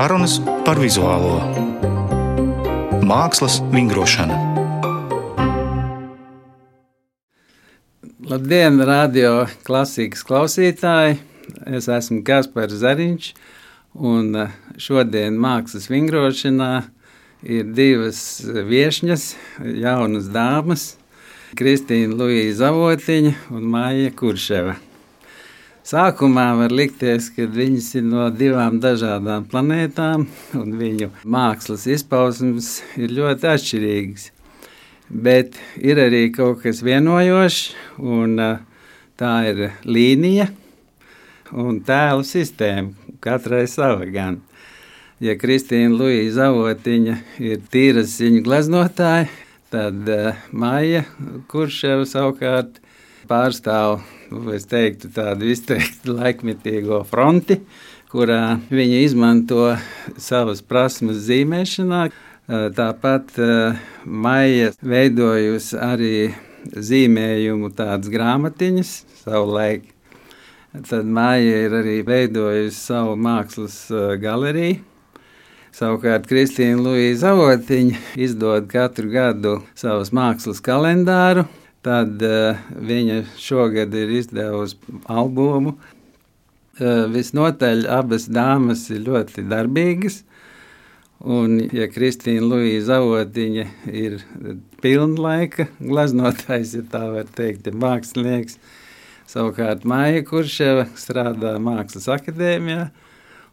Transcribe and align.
Sarunas 0.00 0.38
par 0.64 0.78
vizuālo 0.80 1.34
mākslas 3.04 3.58
vingrošanu. 3.68 4.32
Labdien, 8.30 8.80
radio 8.88 9.44
klasikas 9.66 10.24
klausītāji! 10.24 11.18
Es 11.68 11.90
esmu 11.92 12.22
Kaspars 12.24 12.80
Zariņš, 12.80 13.28
un 14.00 14.40
eh, 14.46 14.58
šodien 14.80 15.36
mākslas 15.36 15.92
vingrošanā 15.92 16.72
ir 17.44 17.68
divas 17.68 18.22
viesņas, 18.72 19.34
jaunas 19.84 20.32
dāmas- 20.32 20.94
Kristīna 21.60 22.16
Luīza 22.16 22.62
Zavotiņa 22.70 23.34
un 23.52 23.68
Māja 23.76 24.16
Kurševa. 24.16 24.80
Sākumā 25.80 26.50
var 26.58 26.72
likties, 26.76 27.30
ka 27.32 27.46
viņas 27.48 27.86
ir 27.96 28.02
no 28.04 28.26
divām 28.28 28.76
dažādām 28.82 29.46
planētām, 29.48 30.26
un 30.60 30.74
viņu 30.76 31.08
mākslas 31.24 31.86
izpausmes 31.88 32.68
ir 33.00 33.14
ļoti 33.16 33.48
atšķirīgas. 33.48 34.26
Bet 35.10 35.56
ir 35.80 35.98
arī 36.04 36.26
kaut 36.36 36.60
kas 36.66 36.82
vienojošs, 36.84 37.62
un 37.96 38.36
tā 39.18 39.32
ir 39.48 39.70
līnija 39.88 40.50
un 41.56 41.80
tēlu 41.88 42.28
sistēma. 42.28 43.16
Katrai 43.24 43.64
sava 43.68 44.04
gan. 44.12 44.38
Ja 45.20 45.32
Kristīna 45.40 45.96
Luīza 45.96 46.42
Zavotiņa 46.42 47.16
ir 47.40 47.64
tīras 47.72 48.18
ziņu 48.20 48.44
gleznotāja, 48.44 49.26
tad 49.72 50.06
uh, 50.08 50.36
Maija 50.52 51.06
Kurševa 51.48 52.06
savukārt 52.08 52.80
pārstāv 53.28 54.00
es 54.54 54.66
teiktu, 54.70 55.10
tādu 55.14 55.50
izteikti 55.50 56.12
laikmetīgo 56.14 57.02
fronti, 57.08 57.60
kurā 58.10 58.58
viņi 58.70 59.04
izmanto 59.04 59.70
savas 60.18 60.62
prasmes 60.62 61.22
zīmēšanā. 61.26 62.08
Tāpat 62.74 63.36
Maija 64.04 64.72
veidojusi 64.82 65.76
arī 65.78 66.14
zīmējumu 66.74 67.70
tādas 67.78 68.10
grāmatiņas 68.10 68.92
savulaik. 69.22 69.84
Tad 70.86 71.06
Maija 71.06 71.64
ir 71.66 71.76
arī 71.80 71.96
veidojusi 72.06 72.78
savu 72.78 73.16
mākslas 73.18 73.84
galeriju. 74.22 74.86
Savukārt 75.70 76.26
Kristīna 76.26 76.82
Luīza 76.82 77.28
Zavotiņa 77.28 77.98
izdod 78.18 78.66
katru 78.72 79.06
gadu 79.12 79.52
savas 79.78 80.10
mākslas 80.10 80.58
kalendāru, 80.66 81.44
Tad 81.86 82.20
uh, 82.20 82.58
viņa 82.76 83.22
šogad 83.40 83.94
ir 83.96 84.10
izdevusi 84.18 84.76
albumu. 85.08 85.76
Uh, 86.80 87.06
visnotaļ 87.12 87.86
abas 87.88 88.26
dāmas 88.28 88.84
ir 88.92 89.06
ļoti 89.06 89.46
darbīgas. 89.48 90.20
Un, 91.20 91.58
ja 91.76 91.84
Kristīna 91.92 92.46
Luīza 92.48 92.94
Zavotiņa 92.94 93.64
ir 93.92 94.22
pilnlaika 94.80 95.66
glaznotājs, 95.80 96.78
ja 96.78 96.84
tā 96.88 97.02
var 97.12 97.28
teikt, 97.36 97.68
ir 97.68 97.76
mākslinieks, 97.76 98.56
savukārt 99.28 99.84
Māja 99.88 100.24
Kurševa 100.24 100.86
strādā 100.96 101.58
Mākslas 101.60 102.08
akadēmijā 102.12 102.88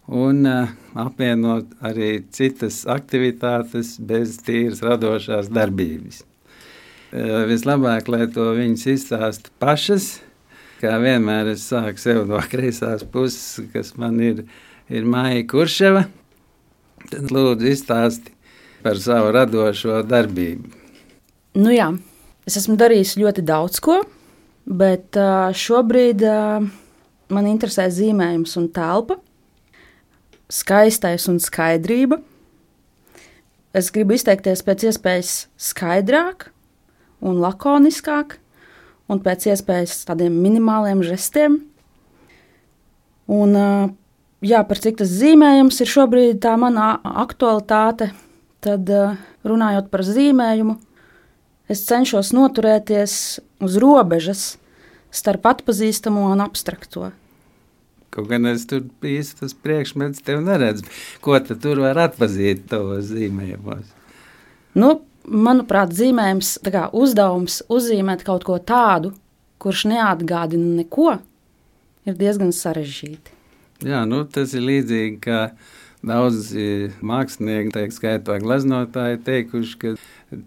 un 0.07 0.47
uh, 0.47 0.71
apvienot 0.95 1.75
arī 1.83 2.21
citas 2.31 2.85
aktivitātes 2.87 3.97
bez 3.99 4.39
tīras 4.47 4.83
radošās 4.83 5.51
darbības. 5.51 6.23
Eh, 7.07 7.43
vislabāk, 7.47 8.09
lai 8.11 8.25
to 8.27 8.49
viņas 8.57 8.81
izstāsta 8.91 9.51
pašas. 9.63 10.17
Kā 10.81 10.97
vienmēr 10.99 11.53
es 11.53 11.63
sāku 11.69 12.01
sev 12.01 12.25
no 12.27 12.41
kreisās 12.51 13.05
puses, 13.07 13.69
kas 13.71 13.93
man 13.95 14.19
ir, 14.19 14.41
ir 14.91 15.07
Maija 15.07 15.45
Kurševa. 15.47 16.03
Tad 17.07 17.31
lūdzu 17.31 17.69
izstāsti 17.71 18.33
par 18.83 18.99
savu 18.99 19.31
radošo 19.31 20.01
darbību. 20.03 20.73
Nu 21.57 21.71
jā, 21.71 21.87
es 22.45 22.59
esmu 22.59 22.75
darījis 22.77 23.15
ļoti 23.21 23.45
daudz 23.47 23.79
ko, 23.81 24.01
bet 24.67 25.15
šobrīd 25.57 26.25
man 27.33 27.47
interesē 27.47 27.87
zīmējums 27.93 28.57
un 28.59 28.67
telpa, 28.75 29.17
skaistais 30.51 31.29
un 31.31 31.39
skaidrība. 31.41 32.19
Es 33.71 33.89
gribu 33.95 34.17
izteikties 34.17 34.63
pēc 34.67 34.89
iespējas 34.91 35.33
skaidrāk, 35.69 36.49
un 37.23 37.39
lakoniskāk, 37.41 38.37
un 39.07 39.21
pēc 39.23 39.47
iespējas 39.53 40.03
tādiem 40.09 40.35
minimāliem 40.43 41.03
žestiem. 41.05 41.61
Un, 43.27 43.57
jā, 44.45 44.61
par 44.67 44.81
cik 44.83 44.99
tas 45.01 45.11
zīmējums 45.11 45.81
ir 45.83 45.91
šobrīd 45.91 46.41
tā 46.43 46.55
mana 46.59 46.95
aktualitāte, 47.03 48.11
tad 48.63 48.89
runājot 49.47 49.89
par 49.91 50.03
zīmējumu, 50.07 50.77
es 51.71 51.83
cenšos 51.87 52.33
noturēties 52.35 53.13
uz 53.63 53.77
robežas 53.81 54.49
starp 55.11 55.47
atpazīstamo 55.51 56.27
un 56.31 56.43
abstrakto. 56.43 57.11
Kaut 58.13 58.29
gan 58.31 58.47
es 58.49 58.63
tur 58.69 58.85
īsti 59.05 59.43
tas 59.43 59.53
priekšmets 59.65 60.23
tev 60.25 60.39
neredzu. 60.45 60.87
Ko 61.21 61.35
tu 61.43 61.57
tur 61.59 61.83
var 61.83 61.99
atpazīt 62.07 62.63
tavos 62.71 63.11
zīmējumos? 63.11 63.91
Nu, 64.77 64.93
manuprāt, 65.27 65.93
zīmējums, 65.95 66.57
kā 66.71 66.87
uzdevums 66.95 67.61
uzzīmēt 67.73 68.23
kaut 68.27 68.45
ko 68.47 68.57
tādu, 68.59 69.13
kurš 69.61 69.87
neatgādina 69.91 70.77
neko, 70.81 71.17
ir 72.07 72.19
diezgan 72.19 72.53
sarežģīti. 72.55 73.35
Jā, 73.85 74.05
nu, 74.09 74.23
tas 74.25 74.55
ir 74.57 74.65
līdzīgi 74.65 75.19
kā 75.21 75.41
daudzi 76.07 76.91
mākslinieki, 77.05 77.73
tā 77.75 77.83
skaitā 77.93 78.37
gleznotāji, 78.41 79.19
teikuši, 79.25 79.75
ka 79.81 79.93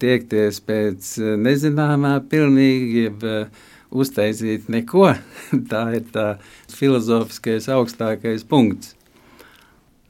tiekties 0.03 0.63
pēc 0.67 1.13
nezināmā, 1.43 2.17
pilnīgi, 2.31 3.05
jeb 3.07 3.27
uh, 3.27 3.69
uztaisīt 3.91 4.71
neko, 4.73 5.13
tā 5.73 5.85
ir 5.99 6.09
tā 6.15 6.27
filozofiskais 6.73 7.69
augstākais 7.71 8.47
punkts. 8.49 8.97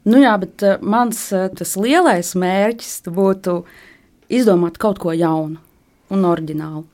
Nu 0.08 0.22
jā, 0.22 0.32
bet 0.40 0.64
uh, 0.64 0.80
mans 0.80 1.26
uh, 1.36 1.50
tas 1.52 1.76
lielais 1.76 2.32
mērķis 2.38 3.10
būtu 3.12 3.58
uh, 3.60 3.78
izdomāt 4.30 4.78
kaut 4.80 5.00
ko 5.02 5.14
jaunu 5.16 5.60
un 6.10 6.26
oriģinālu. 6.26 6.86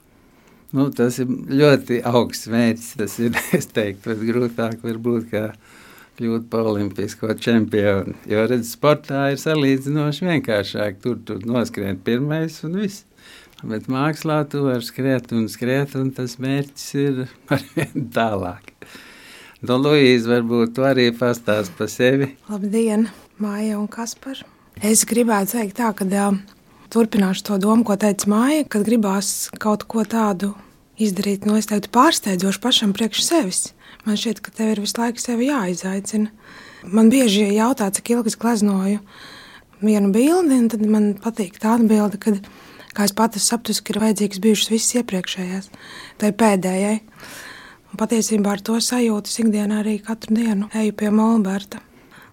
Nu, 0.76 0.88
tas 0.92 1.20
ir 1.22 1.30
ļoti 1.30 2.02
augsts 2.04 2.50
mērķis. 2.52 2.92
Tas 3.00 3.16
ir 3.22 3.36
teiktu, 3.78 4.02
pat 4.08 4.22
grūtāk 4.22 4.82
varbūt 4.84 5.28
kā 5.30 5.44
kļūt 6.16 6.48
par 6.52 6.68
olimpisko 6.72 7.34
čempionu. 7.40 8.16
Jo, 8.28 8.46
redziet, 8.48 8.72
sportā 8.72 9.26
ir 9.32 9.40
salīdzinoši 9.40 10.30
vienkāršāk. 10.30 11.00
Tur 11.04 11.20
tur 11.28 11.44
noskrien 11.48 12.00
pirmais 12.02 12.58
un 12.66 12.80
viss. 12.82 13.04
Bet 13.66 13.88
mākslā 13.88 14.42
tu 14.52 14.66
vari 14.66 14.84
skriet 14.84 15.32
un 15.32 15.46
skriet, 15.48 15.94
un 15.96 16.10
tas 16.16 16.36
mērķis 16.42 16.88
ir 17.00 17.22
arvien 17.56 18.10
tālāk. 18.12 18.74
Nu, 19.64 19.78
Luīza, 19.80 20.34
varbūt 20.34 20.74
tu 20.76 20.84
arī 20.84 21.08
pastāst 21.16 21.72
par 21.78 21.88
sevi. 21.88 22.34
Labdien, 22.50 23.08
Māja 23.40 23.78
un 23.80 23.88
Kaspar. 23.88 24.44
Es 24.84 25.06
gribētu 25.08 25.56
teikt 25.56 25.78
tā, 25.80 25.88
ka 25.96 26.04
Turpināšu 26.92 27.42
to 27.48 27.58
domu, 27.58 27.82
ko 27.86 27.96
teica 27.98 28.28
Māja, 28.30 28.66
kad 28.70 28.84
gribās 28.86 29.48
kaut 29.58 29.84
ko 29.90 30.04
tādu 30.06 30.52
izdarīt, 31.02 31.46
nu, 31.48 31.56
es 31.58 31.66
teiktu, 31.66 31.90
pārsteidzoši 31.94 32.62
pašam 32.62 32.92
priekš 32.96 33.24
sevis. 33.26 33.62
Man 34.06 34.18
šķiet, 34.18 34.42
ka 34.44 34.52
tev 34.54 34.70
ir 34.74 34.82
visu 34.84 35.00
laiku 35.00 35.22
sevi 35.22 35.48
jāizaicina. 35.50 36.30
Man 36.86 37.10
bieži 37.10 37.48
jautā, 37.56 37.90
cik 37.90 38.14
ilgi 38.14 38.30
es 38.30 38.38
gleznoju 38.38 39.00
vienu 39.82 40.12
bildi, 40.14 40.60
un 40.62 40.70
tad 40.72 40.86
man 40.86 41.10
patīk 41.20 41.58
tā 41.60 41.74
atbilde, 41.74 42.20
kad, 42.22 42.38
kā 42.94 43.08
es 43.08 43.14
pati 43.16 43.42
sapratu, 43.42 43.74
ka 43.82 43.92
ir 43.92 44.02
vajadzīgas 44.04 44.42
bijušas 44.46 44.72
visas 44.72 44.96
iepriekšējās, 45.02 45.70
tai 46.22 46.32
pēdējai. 46.38 46.96
Un 47.90 48.00
patiesībā 48.00 48.54
ar 48.54 48.62
to 48.62 48.78
sajūtu 48.82 49.40
ikdienā 49.42 49.82
arī 49.82 49.98
katru 50.06 50.38
dienu 50.38 50.70
eju 50.70 50.94
pie 50.96 51.10
Molberta. 51.10 51.82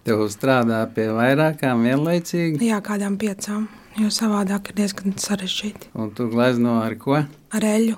Tev 0.06 0.28
strādā 0.30 0.84
pie 0.94 1.08
vairākām 1.16 1.84
vienlaicīgi? 1.88 2.68
Jā, 2.68 2.78
kādām 2.84 3.16
piecām 3.20 3.66
jo 4.00 4.10
savādāk 4.12 4.70
ir 4.70 4.80
diezgan 4.82 5.14
sarežģīti. 5.20 5.92
Un 5.98 6.10
tu 6.16 6.26
glezno 6.32 6.78
ar 6.82 6.96
ko? 7.00 7.20
Ar 7.54 7.66
eļu. 7.68 7.96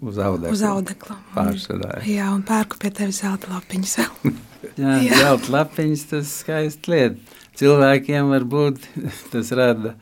Uz 0.00 0.16
audekla. 0.16 0.52
Uz 0.54 0.62
audekla. 0.64 1.16
Pārsvarā. 1.34 1.98
Jā, 2.08 2.30
un 2.32 2.40
pērku 2.48 2.78
pie 2.80 2.92
tevis 2.96 3.20
zelta 3.20 3.50
lapiņas 3.52 3.98
jā, 4.00 4.94
jā. 5.04 5.18
zelta 5.18 5.52
lapiņas 5.58 6.06
tas 6.14 6.32
skaisti 6.40 6.94
lieta. 6.94 7.38
Cilvēkiem 7.60 8.32
varbūt 8.32 8.86
tas 9.32 9.52
rada 9.56 9.94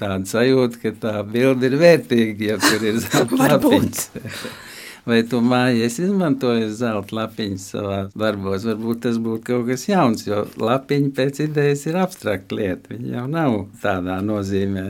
tādu 0.00 0.30
sajūtu, 0.30 0.80
ka 0.80 0.94
tā 1.02 1.14
bilde 1.28 1.68
ir 1.68 1.76
vērtīga, 1.80 2.52
ja 2.52 2.58
tur 2.62 2.86
ir 2.86 3.00
zelta 3.02 3.40
lapiņas. 3.42 4.06
Vai 5.10 5.20
tu 5.26 5.40
mājās 5.42 5.96
izmantoji 5.98 6.68
zelta 6.76 7.16
lapiņas 7.16 7.62
savā 7.72 7.98
darbos? 8.14 8.66
Varbūt 8.68 9.00
tas 9.08 9.16
būtu 9.18 9.42
kaut 9.48 9.66
kas 9.70 9.88
jauns, 9.88 10.22
jo 10.28 10.44
lapiņa 10.60 11.10
pēc 11.16 11.40
idejas 11.48 11.82
ir 11.90 11.98
abstrakta 11.98 12.54
lieta. 12.54 12.92
Viņa 12.94 13.16
jau 13.16 13.24
nav 13.32 13.56
tādā 13.82 14.20
nozīmē. 14.22 14.84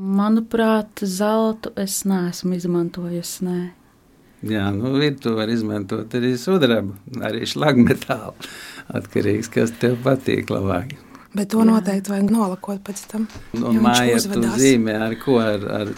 Manuprāt, 0.00 1.02
zeltu 1.02 1.72
es 1.80 2.04
neesmu 2.08 2.54
izmantojusi. 2.56 3.44
Nē. 3.48 3.58
Jā, 4.46 4.70
nu, 4.72 4.94
tu 5.20 5.34
vari 5.36 5.52
izmantot 5.58 6.14
arī 6.16 6.30
sudrabu, 6.40 6.94
arī 7.20 7.48
šlagmetālu. 7.50 8.32
Atkarīgs, 8.96 9.50
kas 9.52 9.74
tev 9.82 9.98
patīk 10.06 10.48
labāk. 10.54 10.94
Bet 11.36 11.50
to 11.52 11.66
noteikti 11.66 12.10
vajag 12.10 12.30
nolakot 12.32 12.80
pēc 12.86 13.02
tam. 13.10 13.26
Un 13.54 13.66
Ja 13.66 13.74
viņš 13.74 13.84
mājā 13.84 14.14
tu 14.14 14.22
uzvedās. 14.22 14.56
zīmē 14.62 14.94
ar 15.10 15.18
ko? 15.20 15.36
Ar, 15.42 15.66
ar 15.82 15.92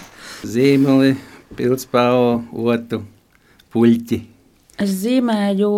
zīmoli, 0.44 1.14
pildspālu, 1.56 2.42
otu, 2.52 3.02
puļķi. 3.72 4.18
Es 4.82 4.92
zīmēju 5.02 5.70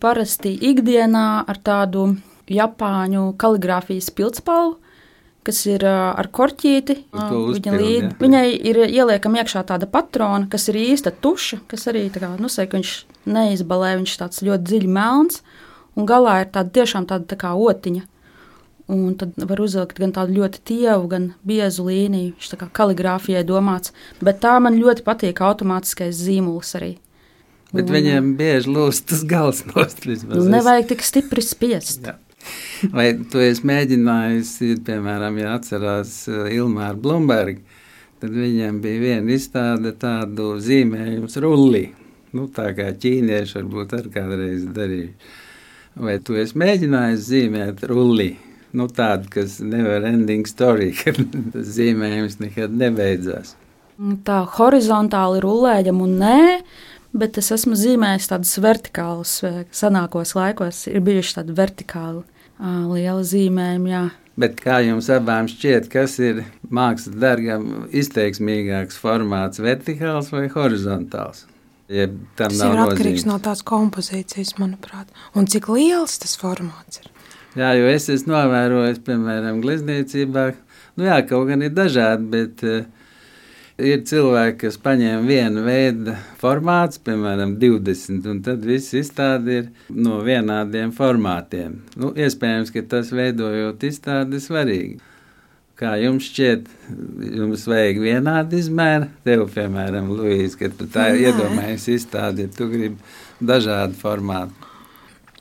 parasti 0.00 0.54
ikdienā 0.70 1.44
ar 1.48 1.60
tādu 1.62 2.10
japāņu 2.50 3.32
kaligrāfijas 3.40 4.08
pildspalvu, 4.16 4.78
kas 5.46 5.60
ir 5.68 5.84
ar 5.88 6.28
korķīti. 6.34 6.96
Viņa 7.12 7.76
līd, 7.76 8.08
ja? 8.08 8.12
viņai 8.20 8.44
ir 8.70 8.82
ieliekama 8.86 9.42
iekšā 9.42 9.64
tāda 9.68 9.88
patrona, 9.90 10.48
kas 10.50 10.68
ir 10.72 10.80
īsta 10.80 11.12
tuša, 11.12 11.62
kas 11.70 11.86
arī 11.92 12.08
kā, 12.12 12.34
nu, 12.40 12.50
saka, 12.52 12.80
viņš 12.80 12.94
neizbalē, 13.28 13.94
viņš 14.00 14.18
tāds 14.20 14.44
ļoti 14.44 14.68
dziļi 14.72 14.92
melns, 14.92 15.42
un 15.96 16.08
galā 16.08 16.42
ir 16.44 16.52
tāda 16.54 16.74
tiešām 16.80 17.08
tāda 17.10 17.28
tā 17.30 17.38
kā 17.40 17.54
otiņa. 17.56 18.04
Un 18.88 19.12
tad 19.20 19.34
var 19.36 19.60
uzlikt 19.60 19.98
gan 20.00 20.14
tādu 20.16 20.38
ļoti 20.38 20.62
tievu, 20.70 21.10
gan 21.10 21.32
biezu 21.44 21.84
līniju. 21.90 22.32
Viņš 22.38 22.52
tā 22.54 22.56
kā 22.62 22.70
kaligrāfijai 22.78 23.44
domāts. 23.44 23.92
Bet 24.24 24.40
tā 24.40 24.54
man 24.64 24.78
ļoti 24.80 25.04
patīk 25.04 25.42
automātiskais 25.44 26.16
zīmols 26.16 26.72
arī. 26.78 26.94
Bet 27.68 27.84
Un, 27.84 27.92
viņiem 27.98 28.30
bieži 28.38 28.72
lūst 28.72 29.10
tas 29.10 29.26
gals 29.28 29.60
nost 29.68 30.06
vismaz. 30.06 30.40
Nu, 30.40 30.46
nevajag 30.54 30.88
tik 30.94 31.04
stipri 31.04 31.44
spiest. 31.44 32.08
Jā. 32.08 32.16
Vai 32.94 33.10
tu 33.28 33.42
esi 33.42 33.66
mēģinājis, 33.68 34.54
piemēram, 34.86 35.36
ja 35.42 35.52
atcerās 35.58 36.22
eh, 36.30 36.54
Ilmāru 36.56 37.02
Blumbergu, 37.04 37.60
tad 38.22 38.32
viņam 38.32 38.80
bija 38.82 39.02
viena 39.04 39.36
izstāde 39.36 39.92
tādu 40.00 40.54
zīmējumu 40.64 41.28
rullī. 41.44 41.84
Nu, 42.32 42.48
tā 42.52 42.70
kā 42.76 42.88
ķīnieši 43.04 43.60
varbūt 43.60 43.96
arī 43.98 44.16
kādreiz 44.16 44.66
darīja. 44.72 45.12
Vai 45.98 46.18
tu 46.24 46.36
esi 46.40 46.56
mēģinājis 46.60 47.24
zīmēt 47.28 47.84
rullī? 47.90 48.32
Nu, 48.76 48.88
tādu, 48.92 49.30
kas 49.32 49.58
nevar 49.64 50.04
ending 50.08 50.48
story, 50.48 50.92
kad 51.00 51.20
tas 51.54 51.72
zīmējums 51.78 52.38
nekad 52.42 52.74
nebeidzās. 52.76 53.54
Tā 54.26 54.42
horizontāli 54.58 55.40
rullējam 55.42 56.04
un 56.04 56.14
nē, 56.20 56.38
bet 57.18 57.40
es 57.40 57.50
esmu 57.54 57.78
zīmējis 57.78 58.30
tādus 58.30 58.54
vertikālus. 58.62 59.42
eh, 59.42 59.64
Senākos 59.74 60.36
laikos 60.38 60.84
ir 60.90 61.00
bijuši 61.02 61.40
tādi 61.40 61.56
vertikāli 61.58 62.22
ā, 62.60 62.86
lieli 62.92 63.26
zīmējumi. 63.32 63.92
Jā. 63.94 64.04
Bet 64.38 64.60
kā 64.62 64.78
jums 64.86 65.08
abām 65.10 65.48
šķiet, 65.50 65.88
kas 65.90 66.18
ir 66.22 66.44
mākslas 66.70 67.16
darbam 67.18 67.88
izteiksmīgāks 67.90 69.00
formāts, 69.00 69.58
vertikāls 69.58 70.30
vai 70.30 70.46
horizontāls? 70.52 71.46
Ja 71.88 72.04
tam 72.36 72.52
Tas 72.52 72.60
nav 72.60 72.74
ir 72.74 72.82
atkarīgs 72.84 73.24
no 73.26 73.38
tās 73.42 73.64
kompozīcijas, 73.66 74.58
manuprāt. 74.60 75.08
Un 75.34 75.48
cik 75.48 75.70
liels 75.72 76.20
tas 76.22 76.36
formāts 76.38 77.00
ir. 77.00 77.08
Jā, 77.56 77.72
jo 77.78 77.88
es 77.88 78.08
esmu 78.12 78.34
novērojis, 78.34 79.00
piemēram, 79.06 79.62
glezniecībā, 79.64 80.50
nu 81.00 81.08
jā, 81.08 81.22
kaut 81.26 81.48
gan 81.48 81.64
ir 81.64 81.72
dažādi, 81.72 82.28
bet 82.34 82.64
uh, 82.66 82.82
ir 83.78 84.02
cilvēki, 84.06 84.58
kas 84.64 84.78
paņem 84.82 85.26
vienu 85.28 85.62
veidu 85.66 86.14
formāts, 86.40 87.00
piemēram, 87.02 87.56
20, 87.62 88.26
un 88.30 88.40
tad 88.44 88.66
viss 88.66 88.96
izstāde 88.98 89.60
ir 89.62 89.68
no 89.88 90.18
vienādiem 90.26 90.92
formātiem. 90.94 91.80
Nu, 91.96 92.12
iespējams, 92.18 92.74
ka 92.74 92.84
tas 92.96 93.12
veidojot 93.14 93.86
izstādi 93.88 94.42
svarīgi. 94.42 94.98
Kā 95.78 95.92
jums 96.02 96.26
šķiet, 96.26 96.64
jums 97.38 97.64
vajag 97.70 98.00
vienādu 98.02 98.58
izmēru? 98.58 99.12
Tev, 99.24 99.44
piemēram, 99.54 100.10
Luīs, 100.18 100.58
kad 100.58 100.74
tu 100.74 100.88
tā 100.90 101.12
iedomājies 101.14 101.86
izstādi, 101.94 102.48
ja 102.48 102.54
tu 102.56 102.66
gribi 102.72 102.98
dažādu 103.38 103.94
formātu. 104.00 104.67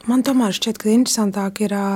Man 0.07 0.23
tomēr 0.23 0.55
šķiet, 0.55 0.77
ka 0.79 0.87
interesantāk 0.93 1.59
ir 1.65 1.73
ā, 1.75 1.87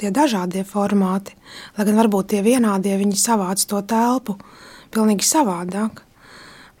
tie 0.00 0.10
dažādie 0.10 0.64
formāti. 0.66 1.36
Lai 1.76 1.86
gan 1.86 1.98
varbūt 2.00 2.32
tie 2.32 2.40
vienādie 2.42 2.96
viņi 2.98 3.18
savāc 3.20 3.62
to 3.70 3.78
telpu 3.86 4.34
pilnīgi 4.90 5.26
savādāk. 5.26 6.02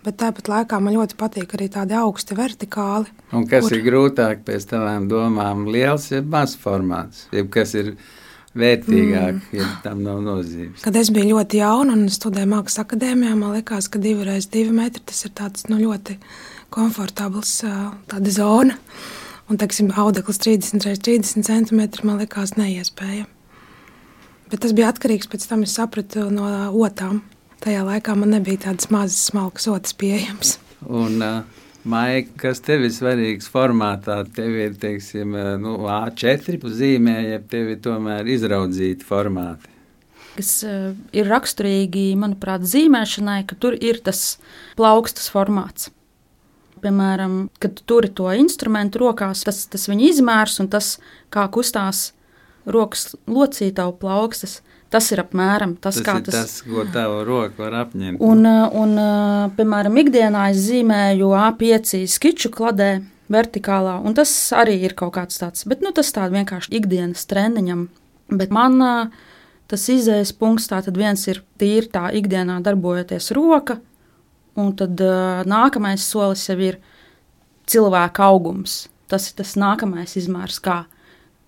Bet 0.02 0.16
tāpat 0.18 0.48
laikā 0.50 0.80
man 0.82 0.96
ļoti 0.96 1.14
patīk 1.20 1.54
arī 1.54 1.68
tādi 1.70 1.94
augsti 1.94 2.34
vertikāli. 2.34 3.10
Un 3.36 3.44
kas 3.46 3.68
Kur? 3.68 3.76
ir 3.76 3.84
grūtāk 3.84 4.42
pēc 4.46 4.66
tavām 4.72 5.06
domām, 5.10 5.66
liels 5.70 6.08
vai 6.10 6.24
mazs 6.34 6.56
formāts? 6.58 7.26
Jeb 7.36 7.52
kas 7.54 7.76
ir 7.76 7.92
vērtīgāk, 8.56 9.36
mm. 9.36 9.58
ja 9.60 9.68
tam 9.84 10.00
nav 10.02 10.24
nozīmes? 10.24 10.82
Kad 10.82 10.96
es 10.98 11.12
biju 11.14 11.36
ļoti 11.36 11.60
jauna 11.60 11.94
un 11.94 12.08
studēju 12.10 12.50
mākslas 12.50 12.82
akadēmijā, 12.82 13.36
man 13.38 13.54
liekas, 13.60 13.86
ka 13.92 14.02
divi 14.02 14.26
reizes 14.26 14.50
divi 14.50 14.74
metri 14.74 15.04
tas 15.06 15.22
ir 15.28 15.36
tāds 15.38 15.68
nu, 15.70 15.78
ļoti 15.84 16.18
komfortabls 16.74 17.60
zona. 18.34 18.80
Un, 19.50 19.58
teiksim, 19.58 19.90
audekls 19.98 20.38
30 20.38 20.86
x 20.86 21.00
30 21.02 21.46
cm 21.48 22.06
man 22.06 22.20
liekas 22.22 22.54
neiespējami. 22.54 23.26
Bet 24.50 24.62
tas 24.62 24.74
bija 24.74 24.90
atkarīgs 24.90 25.30
pēc 25.30 25.46
tam, 25.50 25.64
es 25.66 25.74
sapratu 25.78 26.28
no 26.30 26.46
otām. 26.82 27.20
Tajā 27.62 27.82
laikā 27.86 28.14
man 28.18 28.32
nebija 28.34 28.64
tādas 28.68 28.88
mazas, 28.94 29.18
smalkas 29.28 29.66
otras 29.70 29.94
pieejamas. 29.98 30.54
Un, 30.86 31.18
uh, 31.18 31.42
Maija, 31.84 32.24
kas 32.40 32.62
tev 32.64 32.86
ir 32.86 32.94
svarīgs 32.94 33.50
formātā? 33.50 34.20
Tev 34.36 34.54
ir, 34.54 34.74
teiksim, 34.80 35.34
ā, 35.34 35.54
nu, 35.60 35.76
A4 35.88 36.58
zīmē, 36.76 37.16
ja 37.32 37.42
tev 37.42 37.74
ir 37.74 37.82
tomēr 37.84 38.30
izraudzīti 38.30 39.06
formāti. 39.06 39.70
Kas 40.38 40.50
uh, 40.66 40.90
ir 41.16 41.30
raksturīgi, 41.30 42.12
manuprāt, 42.20 42.66
zīmēšanai, 42.70 43.42
ka 43.50 43.58
tur 43.60 43.74
ir 43.76 43.98
tas 44.04 44.38
plaukstas 44.78 45.30
formāts. 45.32 45.90
Piemēram, 46.80 47.36
kad 47.62 47.76
tu 47.78 47.86
turi 47.94 48.10
to 48.16 48.30
instrumentu 48.36 49.02
rokās, 49.04 49.44
tas, 49.46 49.64
tas 49.70 49.86
viņa 49.90 50.08
izmērs 50.10 50.58
un 50.62 50.70
tas, 50.72 50.96
kā 51.32 51.46
kustās 51.52 52.10
rokas 52.70 53.14
locītavu 53.30 53.96
plaukstas, 54.00 54.60
tas 54.90 55.06
ir 55.14 55.22
apmēram 55.22 55.76
tas, 55.76 56.00
Tas 56.00 56.06
kā 56.06 56.16
ir 56.18 56.26
tas, 56.28 56.56
ko 56.66 56.84
tava 56.92 57.22
roka 57.26 57.62
var 57.62 57.78
apņemt. 57.84 58.20
Un, 58.20 58.44
uh, 58.48 58.66
un, 58.82 58.96
uh, 58.98 59.46
piemēram, 59.56 59.96
ikdienā 60.02 60.50
es 60.50 60.64
zīmēju 60.66 61.30
A5 61.44 62.04
skiču 62.10 62.52
kladē, 62.54 62.96
vertikālā, 63.30 64.00
un 64.02 64.16
tas 64.18 64.30
arī 64.56 64.80
ir 64.82 64.96
kaut 64.98 65.14
kāds 65.14 65.38
tāds, 65.38 65.66
bet 65.70 65.84
nu, 65.84 65.92
tas 65.94 66.10
tāds 66.14 66.34
vienkārši 66.34 66.74
ikdienas 66.80 67.28
treniņam. 67.30 67.86
Bet 68.30 68.50
man 68.54 68.82
uh, 68.82 69.28
tas 69.70 69.86
izējas 69.92 70.34
punkts, 70.36 70.68
tā 70.70 70.80
tad 70.86 70.98
viens 70.98 71.22
ir 71.30 71.42
tīri 71.60 71.90
tā 71.92 72.08
ikdienā 72.18 72.58
darbojoties 72.66 73.30
roka, 73.36 73.78
un 74.60 74.72
tad 74.76 75.00
uh, 75.04 75.42
nākamais 75.48 76.04
solis 76.04 76.44
jau 76.48 76.58
ir 76.60 76.78
cilvēka 77.70 78.26
augums. 78.30 78.84
Tas 79.10 79.30
ir 79.30 79.36
tas 79.40 79.56
nākamais 79.58 80.14
izmērs, 80.20 80.60
kā, 80.62 80.84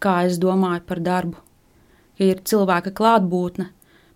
kā 0.03 0.17
es 0.27 0.39
domāju 0.43 0.83
par 0.89 1.01
darbu. 1.05 1.39
Ka 2.19 2.27
ir 2.27 2.43
cilvēka 2.47 2.93
klātbūtne, 2.99 3.69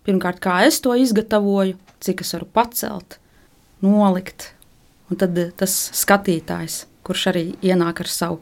pirmkārt, 0.07 0.41
kā 0.43 0.59
es 0.67 0.81
to 0.83 0.95
izgatavoju, 0.99 1.77
cik 2.03 2.23
es 2.25 2.33
varu 2.35 2.47
pacelt, 2.53 3.17
nolikt. 3.83 4.51
Un 5.07 5.19
tad 5.19 5.37
tas 5.59 5.73
skatītājs, 5.95 6.81
kurš 7.07 7.29
arī 7.31 7.45
ienāk 7.63 8.01
ar 8.03 8.11
savu 8.11 8.41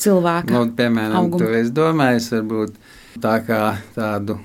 cilvēku 0.00 0.52
Nu, 0.54 0.62
piemēram, 0.76 1.18
augumu. 1.20 1.42
tu 1.44 1.52
esi 1.56 1.72
domājis, 1.76 2.30
varbūt 2.32 2.78
tā 3.22 3.36
kā 3.46 3.60
tādu 3.94 4.38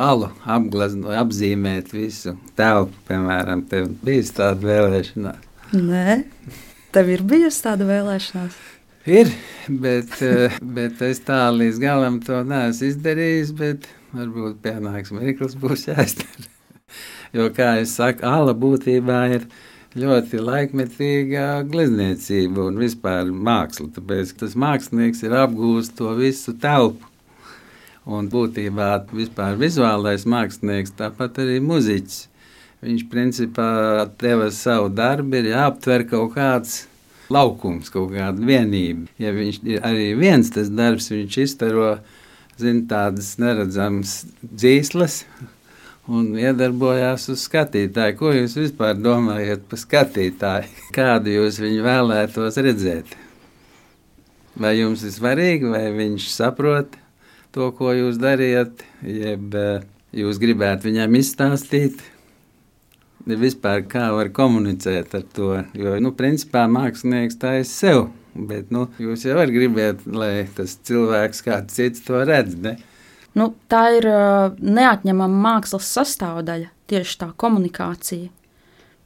alu 0.00 0.28
apglezno, 0.44 1.12
apzīmēt 1.22 1.92
visu 1.94 2.36
telpu, 2.58 2.94
piemēram, 3.08 3.64
tev 3.70 3.88
bija 4.04 4.26
tāda 4.36 4.68
vēlēšanās. 4.68 5.48
Nē, 5.72 6.20
tev 6.92 7.10
ir 7.14 7.24
bijusi 7.24 7.64
tāda 7.64 7.88
vēlēšanās. 7.88 8.60
Ir, 9.08 9.32
bet, 9.66 10.14
eh, 10.22 10.58
bet 10.62 11.00
es 11.02 11.18
tā 11.26 11.48
līdz 11.50 11.80
galam 11.82 12.20
to 12.22 12.44
neesmu 12.46 12.86
izdarījis, 12.86 13.50
bet 13.58 13.88
varbūt 14.14 14.60
pienāks 14.62 15.10
mirklis 15.16 15.58
būs 15.58 15.88
jāizdara. 15.90 16.48
Jo, 17.32 17.46
kā 17.48 17.78
es 17.80 17.94
saku, 17.96 18.26
ala 18.28 18.52
būtībā 18.52 19.18
ir 19.32 19.46
ļoti 19.96 20.36
laikmetīga 20.44 21.62
glezniecība 21.64 22.66
un 22.68 22.76
vispār 22.76 23.30
māksla. 23.32 23.86
Tāpēc 23.94 24.34
tas 24.42 24.52
mākslinieks 24.52 25.24
ir 25.24 25.38
apgūst 25.40 25.96
to 25.96 26.12
visu 26.18 26.52
telpu. 26.60 27.08
Un 28.02 28.26
būtībā 28.30 28.88
vispār 29.14 29.54
vizuālais 29.60 30.24
mākslinieks, 30.26 30.96
tāpat 30.98 31.38
arī 31.44 31.60
muziķis. 31.62 32.28
Viņš 32.82 33.04
principā 33.12 33.68
tev 34.18 34.48
ar 34.48 34.54
savu 34.54 34.88
darbu 34.90 35.38
ir 35.38 35.52
jāaptver 35.52 36.02
kaut 36.10 36.32
kāds 36.34 36.80
laukums, 37.30 37.92
kaut 37.94 38.10
kāda 38.10 38.42
vienība. 38.42 39.06
Ja 39.22 39.30
viņš 39.36 39.60
ir 39.70 39.84
arī 39.86 40.08
viens 40.18 40.50
tas 40.50 40.70
darbs, 40.72 41.12
viņš 41.14 41.38
iztaro 41.44 41.92
zin, 42.58 42.82
tādas 42.90 43.36
neredzamas 43.38 44.24
dzīslas 44.42 45.22
un 46.10 46.32
iedarbojās 46.34 47.28
uz 47.30 47.44
skatītāju. 47.46 48.18
Ko 48.18 48.32
jūs 48.34 48.58
vispār 48.58 48.98
domājat 48.98 49.62
par 49.70 49.78
skatītāju? 49.78 50.88
Kādu 50.96 51.36
jūs 51.36 51.60
viņu 51.62 51.86
vēlētos 51.86 52.58
redzēt? 52.66 53.14
Vai 54.58 54.74
jums 54.80 55.06
ir 55.06 55.14
svarīgi, 55.14 55.70
vai 55.70 55.86
viņš 55.94 56.26
saprot 56.34 56.98
to, 57.52 57.68
ko 57.76 57.92
jūs 57.94 58.18
darījat, 58.20 58.82
jeb 59.04 59.54
eh, 59.58 59.84
jūs 60.16 60.40
gribētu 60.42 60.88
viņam 60.88 61.20
izstāstīt? 61.20 62.02
Vispār 63.22 63.84
kā 63.86 64.08
var 64.16 64.32
komunicēt 64.34 65.12
ar 65.14 65.26
to? 65.36 65.52
Jo, 65.78 65.94
nu, 66.02 66.10
principā 66.18 66.64
mākslinieks 66.70 67.38
tā 67.38 67.60
ir 67.60 67.68
sev. 67.68 68.08
Bet 68.32 68.72
nu, 68.72 68.86
jūs 68.98 69.26
jau 69.26 69.36
varat 69.36 69.52
gribēt, 69.52 70.06
lai 70.08 70.48
tas 70.56 70.74
cilvēks, 70.88 71.42
kāds 71.44 71.76
cits 71.76 72.02
to 72.06 72.22
redz. 72.24 72.56
Ne? 72.64 72.78
Nu, 73.36 73.50
tā 73.70 73.82
ir 73.98 74.08
uh, 74.08 74.56
neatņemama 74.56 75.42
mākslas 75.44 75.90
sastāvdaļa, 75.92 76.70
tieši 76.90 77.18
tā 77.20 77.28
komunikācija. 77.36 78.32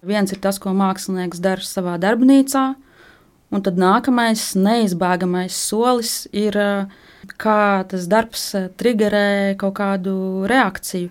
Viens 0.07 0.33
ir 0.33 0.41
tas, 0.43 0.61
ko 0.63 0.71
mākslinieks 0.79 1.43
dara 1.43 1.67
savā 1.67 1.97
darbnīcā, 2.01 2.65
un 3.51 3.67
tad 3.67 3.83
nākamais 3.83 4.53
neizbēgamais 4.55 5.59
solis 5.59 6.15
ir, 6.31 6.57
uh, 6.57 7.07
kā 7.41 7.85
tas 7.91 8.07
darbs 8.11 8.49
uh, 8.59 8.69
triggerē 8.79 9.57
kaut 9.61 9.77
kādu 9.81 10.47
reakciju 10.51 11.11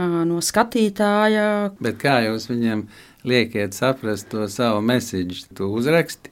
no 0.00 0.38
skatītāja. 0.38 1.72
Bet 1.82 1.96
kā 1.98 2.20
jūs 2.22 2.44
viņam 2.46 2.84
liekat 3.26 3.74
saprast 3.74 4.28
to 4.30 4.46
savu 4.48 4.84
mēsīju, 4.86 5.40
to 5.58 5.66
uzraksti? 5.74 6.30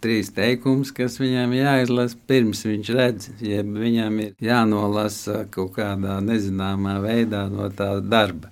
trīs 0.00 0.30
teikumus, 0.34 0.92
kas 0.96 1.18
viņam 1.20 1.52
jāizlasa 1.54 2.18
pirms 2.28 2.62
viņš 2.66 2.90
redz, 2.96 3.28
jeb 3.44 3.74
viņam 3.76 4.18
ir 4.24 4.32
jānolasa 4.42 5.44
kaut 5.52 5.74
kādā 5.76 6.18
nezināmā 6.24 6.98
veidā 7.04 7.46
no 7.52 7.68
tā 7.74 7.92
darba, 8.00 8.50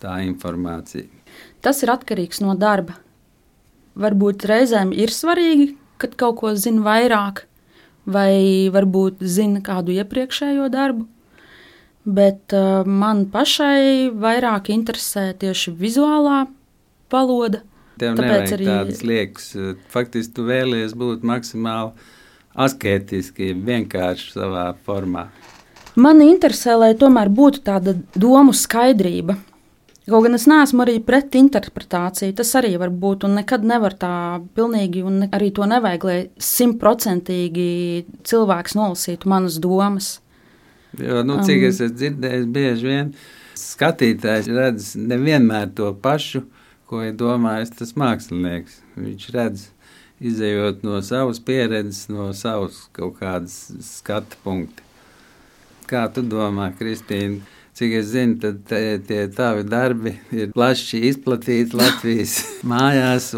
tā 0.00 0.20
informācija. 0.26 1.08
Tas 1.60 1.82
ir 1.84 1.92
atkarīgs 1.92 2.40
no 2.44 2.56
darba. 2.58 2.96
Varbūt 4.00 4.46
reizēm 4.48 4.94
ir 4.96 5.12
svarīgi, 5.12 5.74
kad 6.00 6.16
kaut 6.20 6.40
ko 6.40 6.54
zina 6.56 6.82
vairāk, 6.86 7.44
vai 8.06 8.70
varbūt 8.72 9.24
zina 9.24 9.62
kādu 9.64 9.94
iepriekšējo 9.98 10.68
darbu. 10.72 11.06
Bet 12.04 12.54
uh, 12.56 12.86
man 12.88 13.26
pašai 13.28 14.08
vairāk 14.16 14.70
interesē 14.72 15.30
tieši 15.36 15.74
vizuālā 15.76 16.46
valoda, 17.12 17.60
Tev 18.00 18.16
Tāpēc 18.16 18.54
arī 18.56 18.66
tādas 18.68 19.02
liekas. 19.04 19.50
Faktiski 19.92 20.32
tu 20.38 20.46
vēlies 20.48 20.94
būt 20.96 21.24
maksimāli 21.26 21.92
asketiski, 22.64 23.52
vienkārši 23.66 24.32
savā 24.38 24.70
formā. 24.86 25.26
Man 26.00 26.22
interesē, 26.24 26.78
lai 26.80 26.94
tomēr 26.96 27.28
būtu 27.34 27.64
tāda 27.66 27.96
domu 28.14 28.54
skaidrība. 28.56 29.36
Kaut 30.10 30.24
gan 30.26 30.34
es 30.34 30.46
neesmu 30.50 30.82
arī 30.84 30.96
pret 31.06 31.36
interpretāciju, 31.38 32.34
tas 32.38 32.50
arī 32.58 32.72
var 32.80 32.90
būt, 32.90 33.26
un 33.28 33.36
nekad 33.38 33.66
nevar 33.66 33.94
tā 34.00 34.14
pilnīgi, 34.56 35.04
un 35.06 35.28
arī 35.30 35.50
to 35.54 35.68
nevajag, 35.70 36.06
lai 36.08 36.18
simtprocentīgi 36.50 37.68
cilvēks 38.26 38.74
nolasītu 38.78 39.30
manas 39.30 39.60
domas. 39.62 40.16
Jo, 40.98 41.20
nu, 41.22 41.38
cik 41.46 41.60
um, 41.60 41.68
es 41.68 41.78
esmu 41.78 41.98
dzirdējis, 42.00 42.48
bieži 42.50 42.88
vien 42.88 43.12
skatītājs 43.60 44.48
redz 44.50 44.94
nevienmēr 44.98 45.70
to 45.78 45.92
pašu, 46.02 46.42
ko 46.90 47.04
ir 47.06 47.14
domājis 47.18 47.76
tas 47.78 47.94
mākslinieks. 47.98 48.80
Viņš 48.98 49.28
redz, 49.36 49.68
izējot 50.20 50.82
no 50.86 50.98
savas 51.06 51.38
pieredzes, 51.44 52.08
no 52.10 52.32
savas 52.36 52.82
kaut 52.96 53.20
kādas 53.20 53.62
skatu 53.86 54.40
punkta. 54.44 54.82
Kā 55.90 56.06
tu 56.14 56.22
domā, 56.26 56.70
Kristīna? 56.78 57.40
Cik 57.80 57.94
es 57.96 58.10
zinu, 58.12 58.34
tad 58.36 58.58
te, 58.68 58.78
tie 59.08 59.22
tavi 59.32 59.62
darbi 59.64 60.10
ir 60.36 60.50
plaši 60.52 60.98
izplatīti 61.08 61.78
Latvijas 61.80 62.34
mājās. 62.72 63.30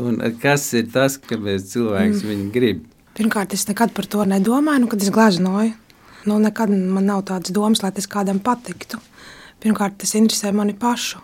Kas 0.42 0.64
ir 0.74 0.88
tas, 0.90 1.14
kāpēc 1.30 1.68
cilvēks 1.70 2.24
mm. 2.24 2.30
viņu 2.32 2.48
grib? 2.50 2.80
Pirmkārt, 3.14 3.54
es 3.54 3.62
nekad 3.68 3.92
par 3.94 4.08
to 4.10 4.26
nedomāju, 4.26 4.82
nu, 4.82 4.88
kad 4.90 5.04
es 5.04 5.12
gleznoju. 5.14 5.76
Nu, 6.26 6.40
nekad 6.42 6.74
man 6.74 7.06
nav 7.06 7.22
tādas 7.30 7.54
domas, 7.54 7.84
lai 7.86 7.92
tas 7.94 8.10
kādam 8.10 8.42
patiktu. 8.42 8.98
Pirmkārt, 9.62 10.00
tas 10.02 10.16
interesē 10.18 10.50
mani 10.50 10.74
pašu. 10.74 11.22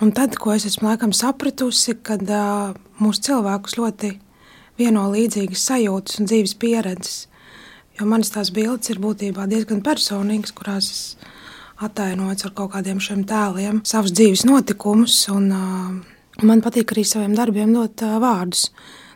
Un 0.00 0.16
tad, 0.16 0.40
ko 0.40 0.56
es 0.56 0.64
esmu 0.64 0.88
laikam 0.88 1.12
sapratusi, 1.12 1.98
kad 2.00 2.24
uh, 2.32 2.72
mūsu 2.96 3.26
cilvēkus 3.28 3.76
ļoti 3.76 4.14
vieno 4.80 5.04
līdzīgas 5.12 5.68
sajūtas 5.68 6.16
un 6.22 6.32
dzīves 6.32 6.56
pieredzes. 6.64 7.26
Jo 8.00 8.08
manas 8.08 8.32
tās 8.32 8.48
bildes 8.56 8.88
ir 8.88 9.04
būtībā 9.04 9.44
diezgan 9.52 9.84
personīgas, 9.84 10.56
kurās 10.56 10.88
es 10.96 11.06
attēloju 11.86 12.48
ar 12.48 12.54
kaut 12.56 12.74
kādiem 12.74 13.00
šiem 13.02 13.24
tēliem, 13.28 13.82
savus 13.88 14.14
dzīves 14.16 14.44
notikumus. 14.48 15.16
Un, 15.32 15.48
uh, 15.54 16.44
man 16.44 16.62
patīk 16.64 16.94
arī 16.94 17.06
saviem 17.08 17.36
darbiem 17.36 17.72
dot 17.76 18.04
uh, 18.04 18.18
vārdus. 18.22 18.68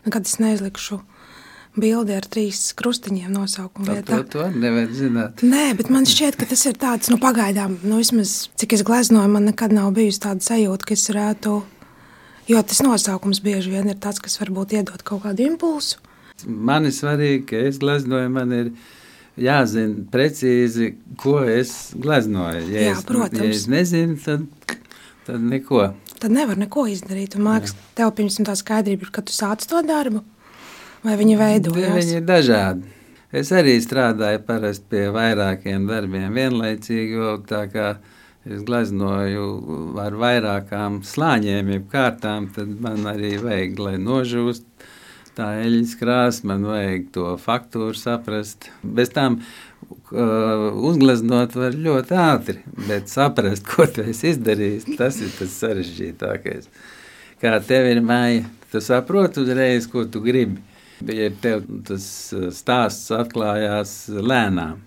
Nekad 0.05 0.27
es 0.29 0.39
neizlikšu 0.39 1.01
bildi 1.79 2.15
ar 2.17 2.25
trīs 2.29 2.71
krustiņiem 2.77 3.31
nosaukumu 3.33 3.93
vietā. 3.93 4.21
To, 4.23 4.43
to 4.43 4.47
nevar 4.59 4.89
zināt. 4.95 5.43
Nē, 5.45 5.71
bet 5.79 5.91
man 5.93 6.07
šķiet, 6.09 6.37
ka 6.39 6.47
tas 6.49 6.65
ir 6.69 6.77
tāds, 6.81 7.11
nu, 7.11 7.19
pagaidām, 7.21 7.77
nu, 7.85 7.99
vismaz, 8.01 8.49
cik 8.59 8.75
es 8.77 8.83
gleznoju, 8.87 9.31
man 9.31 9.49
nekad 9.49 9.73
nav 9.75 9.91
bijusi 9.95 10.23
tāda 10.25 10.45
sajūta, 10.45 10.89
ka 10.89 10.97
es 10.97 11.05
varētu, 11.11 11.55
jo 12.51 12.63
tas 12.71 12.83
nosaukums 12.85 13.41
bieži 13.45 13.73
vien 13.75 13.91
ir 13.91 13.99
tāds, 14.01 14.21
kas 14.23 14.39
varbūt 14.41 14.79
iedod 14.79 15.05
kaut 15.05 15.23
kādu 15.27 15.45
impulsu. 15.45 16.01
Man 16.47 16.87
ir 16.87 16.95
svarīgi, 16.95 17.43
ka 17.51 17.63
es 17.69 17.79
gleznoju, 17.81 18.31
man 18.31 18.55
ir 18.55 18.71
jāzina 19.43 20.05
precīzi, 20.11 20.93
ko 21.19 21.39
es 21.47 21.93
gleznoju. 21.95 22.65
Ja 22.73 22.89
Jā, 22.89 22.93
es, 22.97 23.05
protams. 23.07 23.41
Ja 23.43 23.55
es 23.55 23.65
nezinu, 23.71 24.17
tad, 24.23 24.45
tad 25.27 25.45
neko. 25.45 25.89
Tad 26.19 26.35
nevar 26.35 26.59
neko 26.59 26.85
izdarīt. 26.91 27.37
Un, 27.39 27.47
māks, 27.47 27.75
tev 27.97 28.13
pirms 28.17 28.39
tam 28.39 28.49
tā 28.49 28.57
skaidrība 28.59 29.07
ir, 29.07 29.11
ka 29.15 29.23
tu 29.25 29.35
sāc 29.35 29.63
to 29.69 29.81
darbu. 29.87 30.23
Vai 31.05 31.15
viņi 31.19 31.35
veidojas? 31.39 31.95
Viņi 31.95 32.17
ir 32.19 32.25
dažādi. 32.27 32.95
Es 33.29 33.51
arī 33.53 33.75
strādāju 33.77 34.41
pie 34.89 35.03
vairākiem 35.13 35.85
darbiem 35.87 36.33
vienlaicīgi, 36.33 37.13
jo 37.13 37.35
tā 37.45 37.67
kā 37.69 37.91
es 38.49 38.63
gleznoju 38.65 39.45
ar 40.01 40.15
vairākām 40.17 41.03
slāņiem, 41.05 41.69
jeb 41.75 41.85
kārtām, 41.91 42.47
tad 42.55 42.71
man 42.81 43.05
arī 43.11 43.35
vajag, 43.43 43.77
lai 43.85 43.95
nožūst 44.01 44.65
tā 45.39 45.49
eļļas 45.63 45.95
krāsa, 45.99 46.45
man 46.51 46.67
vajag 46.67 47.09
to 47.15 47.33
faktūru 47.39 47.97
saprast. 47.97 48.69
Bez 48.83 49.13
tām 49.15 49.39
uh, 49.39 50.69
uzgleznot 50.89 51.55
var 51.57 51.77
ļoti 51.87 52.17
ātri, 52.19 52.59
bet 52.89 53.11
saprast, 53.11 53.65
ko 53.67 53.87
tu 53.87 54.05
esi 54.11 54.33
izdarījis, 54.33 54.89
tas 54.99 55.19
ir 55.23 55.31
tas 55.37 55.59
sarežģītākais. 55.63 56.71
Kā 57.39 57.55
tev 57.63 57.87
ir 57.87 58.01
māja, 58.03 58.43
tu 58.71 58.81
saproti 58.83 59.45
uzreiz, 59.45 59.87
ko 59.87 60.03
tu 60.05 60.21
gribi. 60.23 60.59
Ja 61.07 61.29
tev 61.31 61.63
tas 61.87 62.05
eh, 62.35 62.49
stāsts 62.51 63.07
atklājās 63.15 63.93
lēnām, 64.11 64.81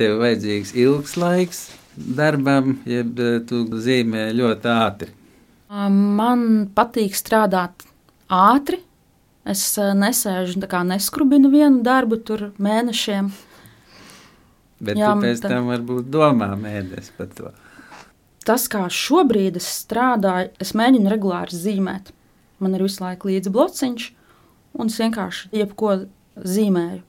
tev 0.00 0.16
vajadzīgs 0.22 0.72
ilgs 0.80 1.18
laiks 1.20 1.60
darbam, 1.94 2.78
jeb 2.88 3.20
eh, 3.20 3.36
tu 3.44 3.66
zīmē 3.68 4.30
ļoti 4.32 4.72
ātri. 4.72 5.12
Man 5.68 6.70
patīk 6.72 7.16
strādāt 7.18 7.84
ātri. 8.32 8.80
Es 9.44 9.62
eh, 9.76 9.92
nesēžu, 9.98 10.62
tā 10.64 10.80
neskrubinu 10.88 11.50
vienu 11.52 11.82
darbu 11.84 12.18
tur 12.24 12.48
mēnešiem. 12.62 13.28
Bet 14.84 14.98
Jā, 14.98 15.12
pēc 15.20 15.44
tam 15.44 15.70
varbūt 15.72 16.08
domā 16.12 16.50
mēnesi 16.58 17.12
par 17.16 17.30
to. 17.36 17.52
Tas, 18.44 18.66
kā 18.68 18.82
šobrīd 18.92 19.56
es 19.56 19.68
strādāju, 19.84 20.50
es 20.60 20.74
mēģinu 20.76 21.12
regulāri 21.12 21.56
zīmēt. 21.56 22.10
Man 22.60 22.76
ir 22.76 22.84
visu 22.84 23.04
laiku 23.04 23.30
līdzi 23.30 23.52
blociņš, 23.52 24.08
un 24.80 24.92
es 24.92 24.98
vienkārši 25.00 25.52
jebko 25.56 25.94
zīmēju. 26.36 27.00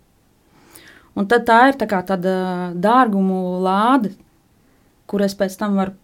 Un 1.15 1.27
tad 1.32 1.46
tā 1.48 1.60
ir 1.72 1.77
tā 1.80 1.88
kā 1.88 2.01
tāda 2.08 2.36
dārgumu 2.75 3.62
lāde, 3.63 4.12
kur 5.08 5.24
es 5.24 5.36
pēc 5.38 5.56
tam 5.60 5.77
varu 5.80 5.96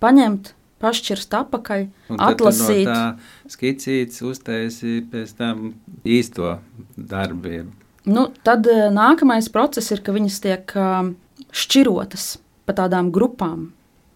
paņemt, 0.00 0.54
pašķirst 0.82 1.34
apakaļ, 1.38 1.86
un 2.12 2.22
atlasīt. 2.22 2.86
No 2.88 2.94
tā 2.94 3.52
skicītes 3.52 4.22
uztaisīt 4.26 5.10
pēc 5.12 5.34
tam 5.38 5.72
īsto 6.06 6.56
darbiem. 6.96 7.72
Nu, 8.08 8.28
tad 8.46 8.66
eh, 8.70 8.86
nākamais 8.94 9.50
process 9.52 9.92
ir, 9.92 10.02
ka 10.04 10.14
viņas 10.16 10.38
tiek 10.44 10.76
um, 10.80 11.12
šķirotas 11.52 12.38
pa 12.68 12.76
tādām 12.76 13.10
grupām, 13.12 13.70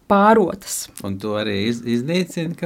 pārotas. 0.09 0.87
Un 1.05 1.19
to 1.21 1.37
arī 1.41 1.59
iz, 1.71 1.83
iznīcina 1.85 2.57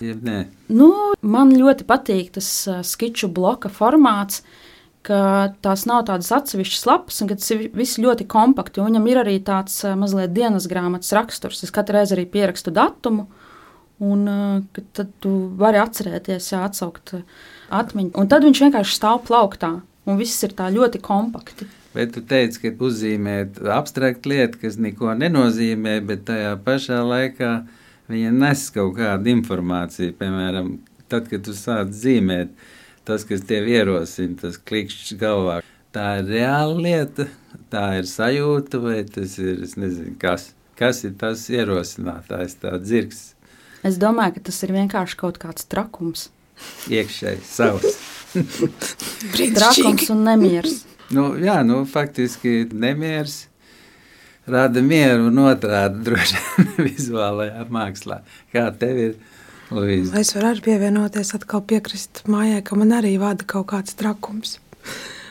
nē? 0.00 0.38
Nu, 0.72 0.90
man 1.20 1.52
ļoti 1.54 1.86
patīk 1.88 2.34
tas 2.38 2.48
uh, 2.70 2.80
skiču 2.86 3.30
bloka 3.32 3.70
formāts. 3.72 4.42
Tās 5.04 5.84
nav 5.90 6.06
tādas 6.08 6.30
atsevišķas 6.32 6.84
lapas, 6.88 7.20
un 7.20 7.30
tas 7.32 7.50
ir 7.52 7.66
viss 7.76 8.00
ļoti 8.00 8.26
kompakti. 8.30 8.80
Viņam 8.84 9.08
ir 9.10 9.20
arī 9.20 9.38
tāds 9.44 9.76
uh, 9.84 9.92
mazliet 10.00 10.32
dienas 10.36 10.68
grāmatas 10.70 11.12
raksturs. 11.16 11.62
Es 11.66 11.74
katru 11.74 11.98
reizi 11.98 12.16
arī 12.16 12.24
pierakstu 12.30 12.72
datumu, 12.74 13.26
un 14.04 14.26
uh, 14.30 14.82
tad 14.96 15.12
tu 15.20 15.34
vari 15.60 15.82
atcerēties, 15.82 16.50
jā, 16.54 16.64
atsaukt 16.64 17.16
atmiņu. 17.68 18.14
Un 18.16 18.30
tad 18.32 18.46
viņš 18.48 18.64
vienkārši 18.66 18.96
stāv 18.96 19.24
plauktā, 19.28 19.76
un 20.08 20.20
viss 20.20 20.44
ir 20.46 20.56
tā 20.56 20.70
ļoti 20.72 21.02
kompakti. 21.04 21.68
Bet 21.94 22.10
tu 22.16 22.24
teici, 22.26 22.58
ka 22.58 22.72
uzzīmēt 22.88 23.60
abstraktu 23.70 24.32
lietu, 24.32 24.58
kas 24.64 24.80
neko 24.82 25.12
nenozīmē, 25.14 26.00
bet 26.08 26.24
tajā 26.26 26.56
pašā 26.64 26.98
laikā 27.06 27.50
viņa 28.10 28.32
nes 28.34 28.64
kaut 28.74 28.96
kādu 28.98 29.30
informāciju. 29.30 30.16
Piemēram, 30.18 30.72
tad, 31.12 31.28
kad 31.30 31.44
tu 31.46 31.54
sāc 31.54 31.92
zīmēt, 31.94 32.50
tas, 33.08 33.24
kas 33.28 33.44
tev 33.48 33.68
ierosina, 33.70 34.36
tas 34.40 34.58
klikšķis 34.58 35.18
galvā, 35.20 35.60
tā 35.94 36.06
ir 36.20 36.30
reāla 36.32 36.76
lieta, 36.86 37.28
tā 37.72 37.86
ir 38.00 38.08
sajūta, 38.10 38.80
vai 38.82 39.02
tas 39.08 39.36
ir, 39.42 39.62
es 39.66 39.76
nezinu, 39.80 40.16
kas, 40.20 40.52
kas 40.78 41.04
ir 41.06 41.14
tas 41.20 41.46
ierosinātājs, 41.52 42.58
tā 42.62 42.76
dzirks. 42.82 43.26
Es 43.84 44.00
domāju, 44.00 44.38
ka 44.38 44.46
tas 44.48 44.62
ir 44.64 44.72
vienkārši 44.74 45.20
kaut 45.20 45.38
kāds 45.42 45.68
trakums. 45.68 46.28
Iekšēji 46.88 47.42
savs. 47.44 47.98
trakums 49.58 50.10
un 50.14 50.24
nemieris. 50.24 50.84
Nu, 51.12 51.34
jā, 51.36 51.58
nu, 51.66 51.82
faktiski 51.88 52.64
nemieris 52.72 53.44
rada 54.50 54.82
mieru 54.84 55.28
un 55.30 55.40
otrādi 55.44 56.02
droši 56.06 56.40
vizuālajā 56.86 57.66
mākslā. 57.72 58.20
Kā 58.52 58.68
tev 58.78 59.00
ir, 59.00 59.14
Luīza? 59.72 60.14
Es 60.20 60.34
varu 60.36 60.52
arī 60.52 60.64
pievienoties, 60.68 61.34
atkal 61.36 61.64
piekrist 61.64 62.24
mājai, 62.30 62.62
ka 62.66 62.76
man 62.78 62.92
arī 62.96 63.16
vada 63.22 63.46
kaut 63.48 63.70
kāds 63.72 63.96
trakums. 63.98 64.58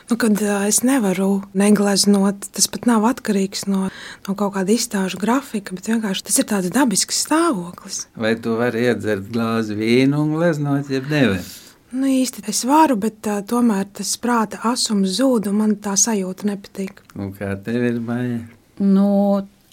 Nu, 0.09 0.17
kad 0.19 0.41
es 0.67 0.81
nevaru 0.83 1.43
negleznot, 1.57 2.49
tas 2.53 2.67
pat 2.69 2.87
nav 2.89 3.05
atkarīgs 3.07 3.63
no, 3.71 3.87
no 4.27 4.35
kaut 4.37 4.55
kāda 4.57 4.73
izstāžu 4.75 5.19
grafika, 5.21 5.75
bet 5.77 5.87
vienkārši 5.89 6.25
tas 6.27 6.39
ir 6.41 6.47
tāds 6.49 6.73
dabisks 6.75 7.23
stāvoklis. 7.23 8.03
Vai 8.19 8.35
tu 8.35 8.57
vari 8.59 8.83
iedzert 8.89 9.29
glāzi 9.31 9.77
vīnu 9.79 10.19
un 10.25 10.35
gleznot, 10.35 10.91
ja 10.91 11.01
nevar? 11.07 11.45
Nu, 11.93 12.07
īsti 12.09 12.43
es 12.49 12.63
varu, 12.65 12.97
bet 12.97 13.27
uh, 13.29 13.43
tomēr 13.45 13.85
tas 13.93 14.15
prāta 14.17 14.59
asums 14.65 15.19
zūd, 15.19 15.51
un 15.51 15.59
man 15.61 15.75
tā 15.81 15.93
sajūta 15.99 16.49
nepatīk. 16.49 17.03
Un 17.13 17.29
kā 17.37 17.53
tev 17.63 17.85
ir 17.85 17.99
maija? 18.01 18.39
Nu, 18.81 19.09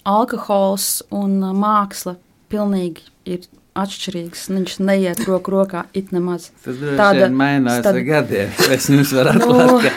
alkohols 0.07 1.01
un 1.17 1.39
māksla 1.57 2.15
pilnīgi 2.51 3.07
ir 3.25 3.49
atšķirīgs. 3.77 4.45
Viņš 4.51 4.73
neiet 4.83 5.21
roku 5.27 5.53
rokā 5.53 5.85
it 5.95 6.11
nemaz. 6.11 6.49
Tas 6.65 6.75
vien 6.81 7.35
mainās 7.37 7.83
tad- 7.85 7.95
ar 7.95 8.01
gadiem. 8.07 8.49
Es 8.75 8.89
jums 8.91 9.13
varu 9.15 9.33
Nu. 9.39 9.47
atklāt, 9.55 9.85
ka, 9.85 9.91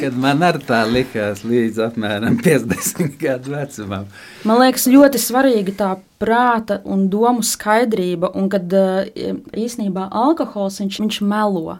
kad 0.00 0.16
man 0.16 0.42
ar 0.42 0.58
tā 0.58 0.80
likās 0.90 1.44
līdz 1.46 1.78
apmēram 1.90 2.38
50 2.44 3.18
gadu 3.20 3.54
vecumam. 3.54 4.06
Man 4.44 4.60
liekas, 4.64 4.88
ļoti 4.90 5.20
svarīga 5.22 5.76
tā 5.78 5.90
prāta 6.20 6.80
un 6.84 7.08
domu 7.12 7.42
skaidrība, 7.46 8.32
un 8.36 8.48
kad 8.52 8.72
eh, 8.72 9.36
īsnībā 9.56 10.08
alkohols 10.10 10.80
viņš, 10.82 11.00
viņš 11.04 11.20
melo. 11.30 11.78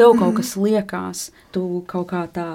Tev 0.00 0.14
kaut 0.16 0.38
kas 0.40 0.54
liekas, 0.56 1.26
tu 1.52 1.82
kaut 1.90 2.06
kā 2.08 2.22
tā 2.32 2.46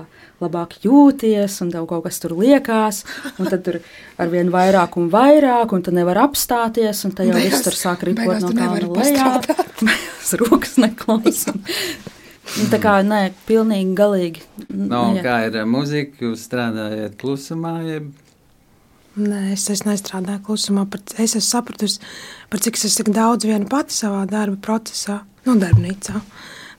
labāk 0.41 0.79
jūties, 0.83 1.59
un 1.61 1.69
tev 1.75 1.85
kaut 1.91 2.07
kas 2.07 2.17
tur 2.23 2.33
liekas, 2.39 3.03
un 3.37 3.51
tad 3.51 3.61
tur 3.67 3.77
ar 4.17 4.31
vien 4.33 4.49
vairāk 4.53 4.97
un 4.97 5.11
vairāk, 5.13 5.75
un 5.77 5.85
tu 5.85 5.93
nevar 5.93 6.17
apstāties, 6.25 7.03
un 7.05 7.13
te 7.13 7.27
jau 7.29 7.35
Beigās- 7.37 7.53
viss 7.59 7.67
tur 7.67 7.77
sāk 7.77 8.03
ripot 8.09 8.41
no 8.41 8.49
nevari 8.49 8.89
kāda 8.89 9.05
lejā. 9.05 9.29
Beigās 9.85 10.33
rokas 10.41 10.75
neklausa. 10.81 11.53
Un 12.61 12.67
Tā 12.69 12.77
kā 12.81 12.97
nē, 13.05 13.21
pilnīgi 13.47 13.93
galīgi. 13.97 14.41
No, 14.69 15.11
neiet. 15.13 15.23
kā 15.25 15.37
ir 15.47 15.55
ar 15.61 15.65
muziku, 15.69 16.27
jūs 16.31 16.43
strādājat 16.49 17.15
klusumā, 17.21 17.77
jeb 17.85 18.11
Nē, 19.15 19.53
es, 19.53 19.63
es 19.71 19.85
nestrādāju 19.87 20.41
klusumā. 20.43 20.83
Par, 20.91 20.99
es 21.15 21.37
esmu 21.37 21.45
sapratusi, 21.45 22.01
par 22.51 22.59
cik 22.59 22.75
es 22.75 22.83
esmu 22.89 23.13
daudz 23.15 23.47
viena 23.47 23.63
pati 23.71 23.95
savā 23.95 24.25
darba 24.27 24.57
procesā, 24.59 25.21
nu, 25.47 25.55
darbnīcā. 25.61 26.19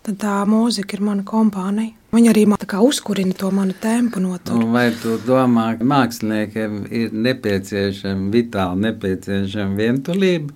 Tad 0.07 0.21
tā 0.23 0.33
mūzika 0.47 0.95
ir 0.95 1.01
mana 1.03 1.25
kompānija. 1.27 1.97
Viņa 2.15 2.31
arī 2.31 2.45
man 2.47 2.61
uzkurina 2.87 3.35
to 3.35 3.51
manu 3.51 3.75
tempu 3.83 4.21
notur. 4.23 4.55
Un 4.55 4.71
vai 4.73 4.87
tu 4.95 5.17
domā, 5.27 5.73
ka 5.77 5.85
māksliniekiem 5.85 6.77
ir 6.95 7.15
nepieciešama, 7.27 8.29
vitāli 8.31 8.85
nepieciešama 8.87 9.75
vientulība, 9.81 10.55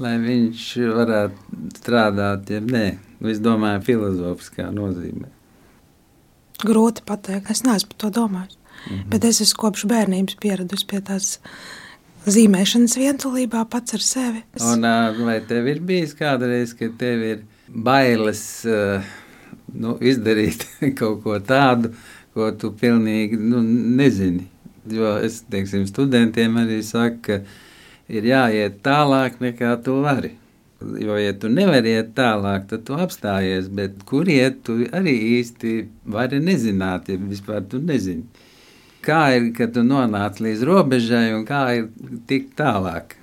lai 0.00 0.14
viņš 0.22 0.62
varētu 0.96 1.58
strādāt, 1.76 2.48
ja 2.50 2.62
nē? 2.64 2.86
Es 3.28 3.40
domāju, 3.44 3.82
filozofiskā 3.84 4.70
nozīmē. 4.72 5.28
Grūti 6.64 7.04
pateikt, 7.04 7.50
es 7.52 7.62
neesmu 7.68 7.92
par 7.92 7.98
to 8.00 8.10
domājis. 8.20 8.56
Mm 8.56 8.96
-hmm. 8.96 9.10
Bet 9.10 9.24
es 9.24 9.40
esmu 9.40 9.60
kopš 9.60 9.84
bērnības 9.84 10.36
pieradusi 10.40 10.86
pie 10.86 11.00
tās 11.00 11.38
zīmēšanas 12.26 12.96
vientulībā 12.96 13.64
pats 13.70 13.94
ar 13.94 14.00
sevi. 14.00 14.42
Es, 14.54 14.62
Un, 14.62 14.80
vai 15.24 15.40
tev 15.40 15.66
ir 15.66 15.80
bijis 15.80 16.14
kādreiz, 16.14 16.74
ka 16.78 16.88
tev 16.98 17.22
ir 17.22 17.44
bailes 17.68 18.42
ā, 18.68 19.00
nu, 19.74 19.96
izdarīt 20.00 20.66
kaut 20.98 21.22
ko 21.24 21.38
tādu, 21.42 21.92
ko 22.36 22.50
tu 22.58 22.72
pilnīgi 22.76 23.38
nu, 23.40 23.62
nezini? 23.62 24.46
Jo 24.86 25.16
es 25.18 25.40
teiksim, 25.50 25.86
studentiem 25.88 26.58
arī 26.60 26.78
saku, 26.86 27.22
ka 27.26 27.40
ir 28.12 28.26
jāiet 28.28 28.82
tālāk 28.86 29.40
nekā 29.42 29.74
tu 29.82 29.98
vari. 30.04 30.36
Jo, 31.00 31.16
ja 31.16 31.32
tu 31.32 31.48
nevari 31.48 31.94
iet 31.96 32.12
tālāk, 32.14 32.66
tad 32.70 32.84
tu 32.86 32.94
apstājies. 33.00 33.70
Bet 33.72 34.02
kur 34.06 34.28
iet, 34.28 34.60
tu 34.66 34.82
arī 34.94 35.14
īsti 35.38 35.76
vari 36.12 36.38
nezināt, 36.44 37.08
ja 37.10 37.18
vispār 37.18 37.64
tu 37.66 37.80
nezini. 37.82 38.26
Kā 39.06 39.22
ir, 39.38 39.50
kad 39.56 39.72
tu 39.74 39.82
nonāc 39.86 40.38
līdz 40.42 40.66
robežai 40.66 41.30
un 41.34 41.46
kā 41.48 41.62
ir 41.78 41.88
tik 42.28 42.52
tālāk? 42.58 43.16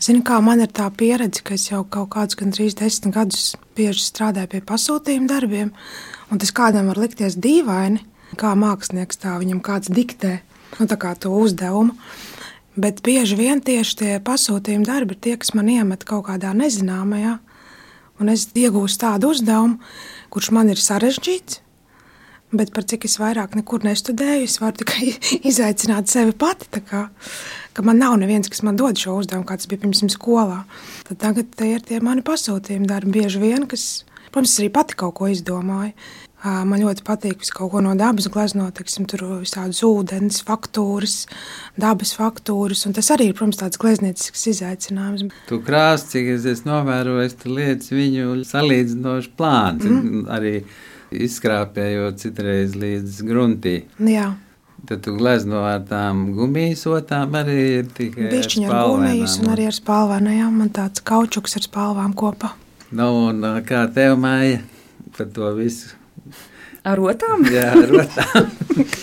Zini, 0.00 0.22
kā 0.24 0.38
man 0.40 0.62
ir 0.64 0.70
tā 0.72 0.86
pieredze, 0.96 1.42
ka 1.44 1.52
es 1.58 1.66
jau 1.68 1.82
kaut 1.84 2.08
kādus 2.14 2.38
gandrīz 2.40 2.72
desmit 2.78 3.12
gadus 3.12 3.50
bieži 3.76 4.00
strādāju 4.06 4.48
pie 4.54 4.60
pasūtījuma 4.64 5.28
darbiem, 5.28 5.74
un 6.32 6.40
tas 6.40 6.54
kādam 6.56 6.88
var 6.88 7.00
likties 7.02 7.36
dīvaini, 7.36 8.00
kā 8.40 8.54
mākslinieks 8.56 9.20
tā 9.20 9.34
viņam 9.42 9.60
kāds 9.60 9.92
diktē, 9.92 10.38
nu, 10.78 10.88
kā 10.88 11.12
to 11.20 11.34
uzdevumu. 11.36 11.92
Bet 12.80 13.02
bieži 13.04 13.36
vien 13.36 13.60
tieši 13.60 13.96
tie 14.00 14.14
pasūtījuma 14.24 14.88
darbi 14.88 15.18
ir 15.18 15.20
tie, 15.20 15.36
kas 15.36 15.52
man 15.58 15.68
iemet 15.68 16.08
kaut 16.08 16.30
kādā 16.30 16.54
nezināmajā, 16.56 17.36
un 18.24 18.32
es 18.32 18.46
iegūstu 18.56 19.04
tādu 19.04 19.34
uzdevumu, 19.34 19.82
kurš 20.32 20.54
man 20.56 20.72
ir 20.72 20.80
sarežģīts. 20.80 21.60
Bet 22.56 22.72
par 22.74 22.88
cik 22.88 23.04
es 23.06 23.20
vairāk 23.20 23.52
nekur 23.54 23.84
nestudēju, 23.86 24.48
es 24.48 24.56
varu 24.62 24.80
tikai 24.80 25.12
izaicināt 25.50 26.08
sevi 26.10 26.32
pati. 26.32 26.72
Ka 27.80 27.88
man 27.88 28.00
nav 28.02 28.18
neviens, 28.20 28.50
kas 28.52 28.62
man 28.66 28.76
dod 28.76 29.00
šo 29.00 29.16
uzdevumu, 29.22 29.48
kāds 29.48 29.68
bija 29.70 29.80
pirms 29.80 30.04
tam 30.04 30.12
skolā. 30.12 30.62
Tad 31.08 31.20
tagad 31.24 31.54
tie 31.56 31.74
ir 31.78 31.84
tie 31.86 32.00
mani 32.04 32.24
pasūtījumi 32.26 32.88
darbi 32.90 33.20
bieži 33.20 33.40
vien, 33.40 33.64
kas, 33.70 34.04
protams, 34.28 34.58
arī 34.60 34.68
pati 34.74 34.98
kaut 35.00 35.16
ko 35.16 35.30
izdomāju. 35.32 35.96
Man 36.40 36.80
ļoti 36.80 37.04
patīk 37.04 37.42
visu 37.42 37.52
kaut 37.52 37.68
ko 37.74 37.82
no 37.84 37.90
dabas 38.00 38.24
gleznot, 38.32 38.72
teiksim, 38.78 39.04
tur 39.08 39.26
visādas 39.42 39.82
ūdens 39.84 40.38
faktūras, 40.48 41.26
dabas 41.76 42.14
faktūras, 42.16 42.86
un 42.88 42.96
tas 42.96 43.10
arī 43.12 43.26
ir, 43.28 43.34
protams, 43.36 43.58
tāds 43.60 43.80
glezniecisks 43.80 44.46
izaicinājums. 44.54 45.26
Tu 45.50 45.60
krāsi, 45.66 46.08
cik 46.14 46.30
es 46.38 46.48
esmu 46.54 46.72
novērojis, 46.72 47.36
tu 47.42 47.52
lietas 47.52 47.92
viņu 47.92 48.38
salīdzinoši 48.48 49.34
plāns. 49.36 49.84
Mm. 49.84 50.22
Arī 50.32 50.54
izskrāpējot 51.12 52.24
citreiz 52.24 52.72
līdz 52.78 53.20
gruntī. 53.28 53.76
Jā, 54.00 54.30
Tad 54.88 55.02
tu 55.04 55.12
glezno 55.18 55.60
ar 55.68 55.82
tām 55.86 56.30
gumijas 56.34 56.86
otām 56.88 57.34
arī 57.36 57.58
ir 57.80 57.88
tikai 57.94 58.26
ar 58.26 58.32
bišķiņa 58.32 58.66
ar 58.66 58.72
spalvainām. 58.72 59.06
gumijas 59.12 59.36
un 59.42 59.52
arī 59.52 59.68
ar 59.68 59.76
spalvainajām. 59.76 60.58
Man 60.62 60.72
tāds 60.74 61.04
kaučuks 61.04 61.56
ar 61.60 61.66
spalvām 61.66 62.14
kopā. 62.16 62.54
Nu, 62.90 63.10
un 63.28 63.44
kā 63.68 63.84
tev 63.94 64.16
māja 64.18 64.62
par 65.16 65.28
to 65.34 65.52
visu? 65.58 65.94
Ar 66.82 66.98
rotām? 66.98 67.44
Jā, 67.52 67.74
rotām. 67.90 68.50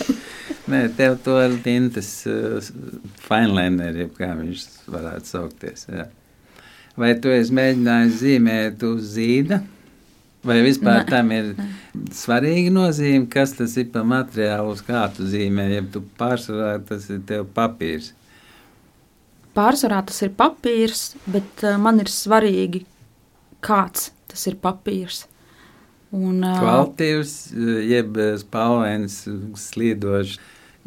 Nē, 0.68 0.82
tev 0.98 1.16
to 1.24 1.38
ir 1.40 1.54
tintas 1.64 2.10
uh, 2.28 2.58
fineliner, 3.24 4.02
jeb 4.02 4.12
kā 4.18 4.34
viņš 4.36 4.64
varētu 4.92 5.30
saukties. 5.30 5.86
Jā. 5.88 6.08
Vai 6.98 7.14
tu 7.22 7.32
esi 7.32 7.54
mēģinājis 7.56 8.18
zīmēt 8.20 8.84
uz 8.84 9.14
zīda? 9.14 9.62
Vai 10.44 10.58
vispār 10.66 11.00
Nē, 11.02 11.08
tam 11.08 11.32
ir 11.34 11.54
svarīga 12.14 12.72
nozīme, 12.74 13.26
kas 13.30 13.54
tas 13.58 13.76
ir 13.80 13.88
par 13.94 14.06
materiālu, 14.08 14.74
uz 14.74 14.82
kā 14.86 15.06
tu 15.14 15.26
zīmē, 15.28 15.68
ja 15.72 15.82
tu 15.92 16.02
pārsvarā 16.20 16.76
tas 16.88 17.08
ir 17.12 17.22
tev 17.28 17.48
papīrs? 17.56 18.12
Pārsvarā 19.56 20.02
tas 20.06 20.20
ir 20.22 20.34
papīrs, 20.38 21.08
bet 21.26 21.64
uh, 21.66 21.78
man 21.80 21.98
ir 22.02 22.10
svarīgi, 22.12 22.84
kāds 23.64 24.12
tas 24.30 24.46
ir 24.50 24.58
papīrs. 24.62 25.24
Un, 26.14 26.38
uh, 26.40 26.60
Kvalitīvs, 26.62 27.34
jeb 27.88 28.16
spalvains, 28.40 29.20
slīdošs. 29.60 30.38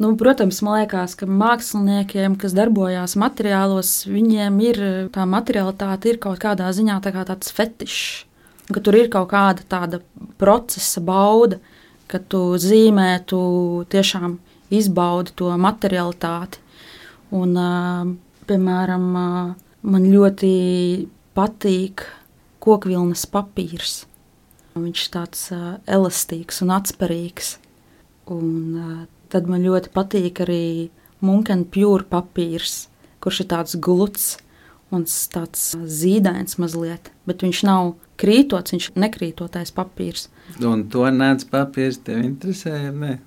nu, 0.02 0.16
protams, 0.18 0.58
man 0.66 0.80
liekas, 0.80 1.14
ka 1.18 1.28
māksliniekiem, 1.30 2.34
kas 2.40 2.56
darbojas 2.56 3.14
materiālos, 3.20 4.00
viņiem 4.10 4.58
ir 4.66 4.82
tā 5.14 5.28
materialitāte 5.28 6.10
ir 6.10 6.18
kaut 6.22 6.40
kādā 6.42 6.72
ziņā 6.74 6.98
tā 7.04 7.12
kā 7.14 7.26
tāds 7.28 7.54
fetišs. 7.54 8.24
Ka 8.72 8.80
tur 8.80 8.96
ir 8.96 9.10
kaut 9.12 9.30
kāda 9.32 9.64
tāda 9.68 10.00
procesa 10.40 11.02
bauda, 11.04 11.58
ka 12.08 12.20
tu 12.20 12.54
zīmē, 12.60 13.24
tu 13.28 13.40
tiešām 13.92 14.36
izbaudi 14.72 15.34
to 15.36 15.50
materialitāti. 15.60 16.60
Un, 17.32 17.56
piemēram, 18.48 19.06
man 19.82 20.08
ļoti 20.12 20.52
patīk 21.36 22.04
kokvilnas 22.62 23.24
papīrs. 23.32 24.02
Viņš 24.76 25.04
ir 25.04 25.12
tāds 25.12 25.46
elastīgs 25.88 26.62
un 26.64 26.72
atspērīgs. 26.76 27.56
Un, 28.32 29.06
tad 29.32 29.48
man 29.48 29.64
ļoti 29.64 29.92
patīk 29.92 30.44
arī 30.44 30.64
munkena 31.24 31.66
pjūra 31.72 32.06
papīrs, 32.10 32.86
kurš 33.22 33.44
ir 33.44 33.50
tāds 33.52 33.76
gluds 33.80 34.36
un 34.92 35.06
tāds 35.08 35.72
zīdains 35.72 36.58
mazliet, 36.60 37.08
bet 37.28 37.44
viņš 37.44 37.62
nav 37.64 37.94
krītots, 38.22 38.74
viņš 38.74 38.88
ir 38.90 39.02
nekrītotais 39.04 39.74
papīrs. 39.74 40.28
Un 40.62 40.86
to 40.92 41.04
nāc 41.10 41.44
papīrs 41.50 42.00
tev 42.06 42.22
interesē, 42.22 42.76
ja 42.86 42.92
ne? 42.94 43.18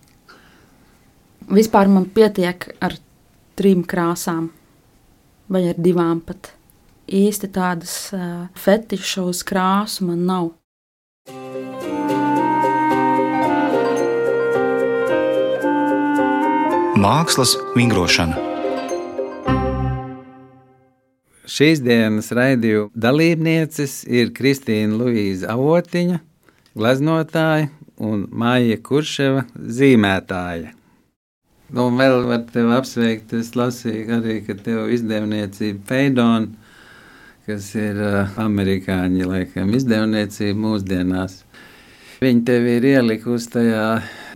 Vispār 1.45 1.91
man 1.91 2.07
pietiek 2.09 2.71
ar 2.81 2.95
trim 3.59 3.83
krāsām, 3.85 4.49
vai 5.51 5.67
ar 5.69 5.79
divām 5.79 6.23
pat. 6.25 6.53
Īsti 7.05 7.51
tādas 7.53 7.93
uh, 8.17 8.47
fetišu 8.57 9.27
uz 9.29 9.43
krāsu 9.45 10.07
man 10.07 10.25
nav. 10.25 10.47
Mākslas 16.97 17.53
vingrošana. 17.75 18.44
Šīs 21.45 21.81
dienas 21.85 22.31
raidījuma 22.33 22.89
dalībnieces 22.97 23.99
ir 24.09 24.31
Kristīna 24.33 24.97
Luīza 24.97 25.51
Avotiņa, 25.53 26.17
gleznotāja 26.73 27.69
un 28.01 28.25
Māja 28.33 28.79
Kurševa 28.81 29.45
zīmētāja. 29.53 30.73
Nu, 31.69 31.87
un 31.89 31.99
vēl 31.99 32.23
var 32.25 32.43
tevi 32.49 32.73
apsveikt. 32.75 33.33
Es 33.37 33.53
lasīju 33.57 34.17
arī, 34.19 34.39
ka 34.45 34.57
tev 34.57 34.89
izdevniecība 34.93 35.85
Peidona, 35.89 36.49
kas 37.45 37.71
ir 37.77 38.01
uh, 38.01 38.37
amerikāņu 38.41 39.29
laikam, 39.29 39.73
izdevniecība 39.77 40.57
mūsdienās. 40.61 41.43
Viņi 42.21 42.45
tev 42.47 42.65
ir 42.71 42.89
ielikusi 42.89 43.51
tajā 43.57 43.85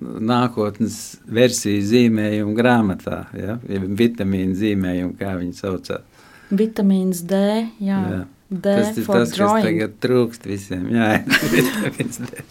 nākotnes 0.03 0.99
versiju 1.25 1.81
zīmējumu 1.89 2.53
grāmatā, 2.57 3.23
ja? 3.33 3.57
vitamīnu 3.65 4.57
zīmējumu, 4.59 5.15
kā 5.17 5.33
viņi 5.39 5.57
saucās. 5.57 6.08
Vitamīns 6.49 7.23
D, 7.29 7.39
jā. 7.83 8.01
jā. 8.13 8.21
D 8.49 8.75
tas 8.81 8.97
ir 8.97 9.05
tas, 9.05 9.33
drawing. 9.35 9.61
kas 9.61 9.69
tagad 9.69 9.97
trūkst 10.01 10.47
visiem. 10.49 10.87
Jā, 10.95 11.09
vitamīns 11.55 12.21
D. 12.23 12.45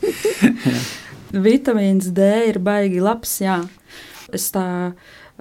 vitamīns 1.49 2.13
D 2.15 2.29
ir 2.53 2.61
baigi 2.63 3.03
labs, 3.03 3.41
jā. 3.43 3.63
Es 4.35 4.51
tā 4.55 4.67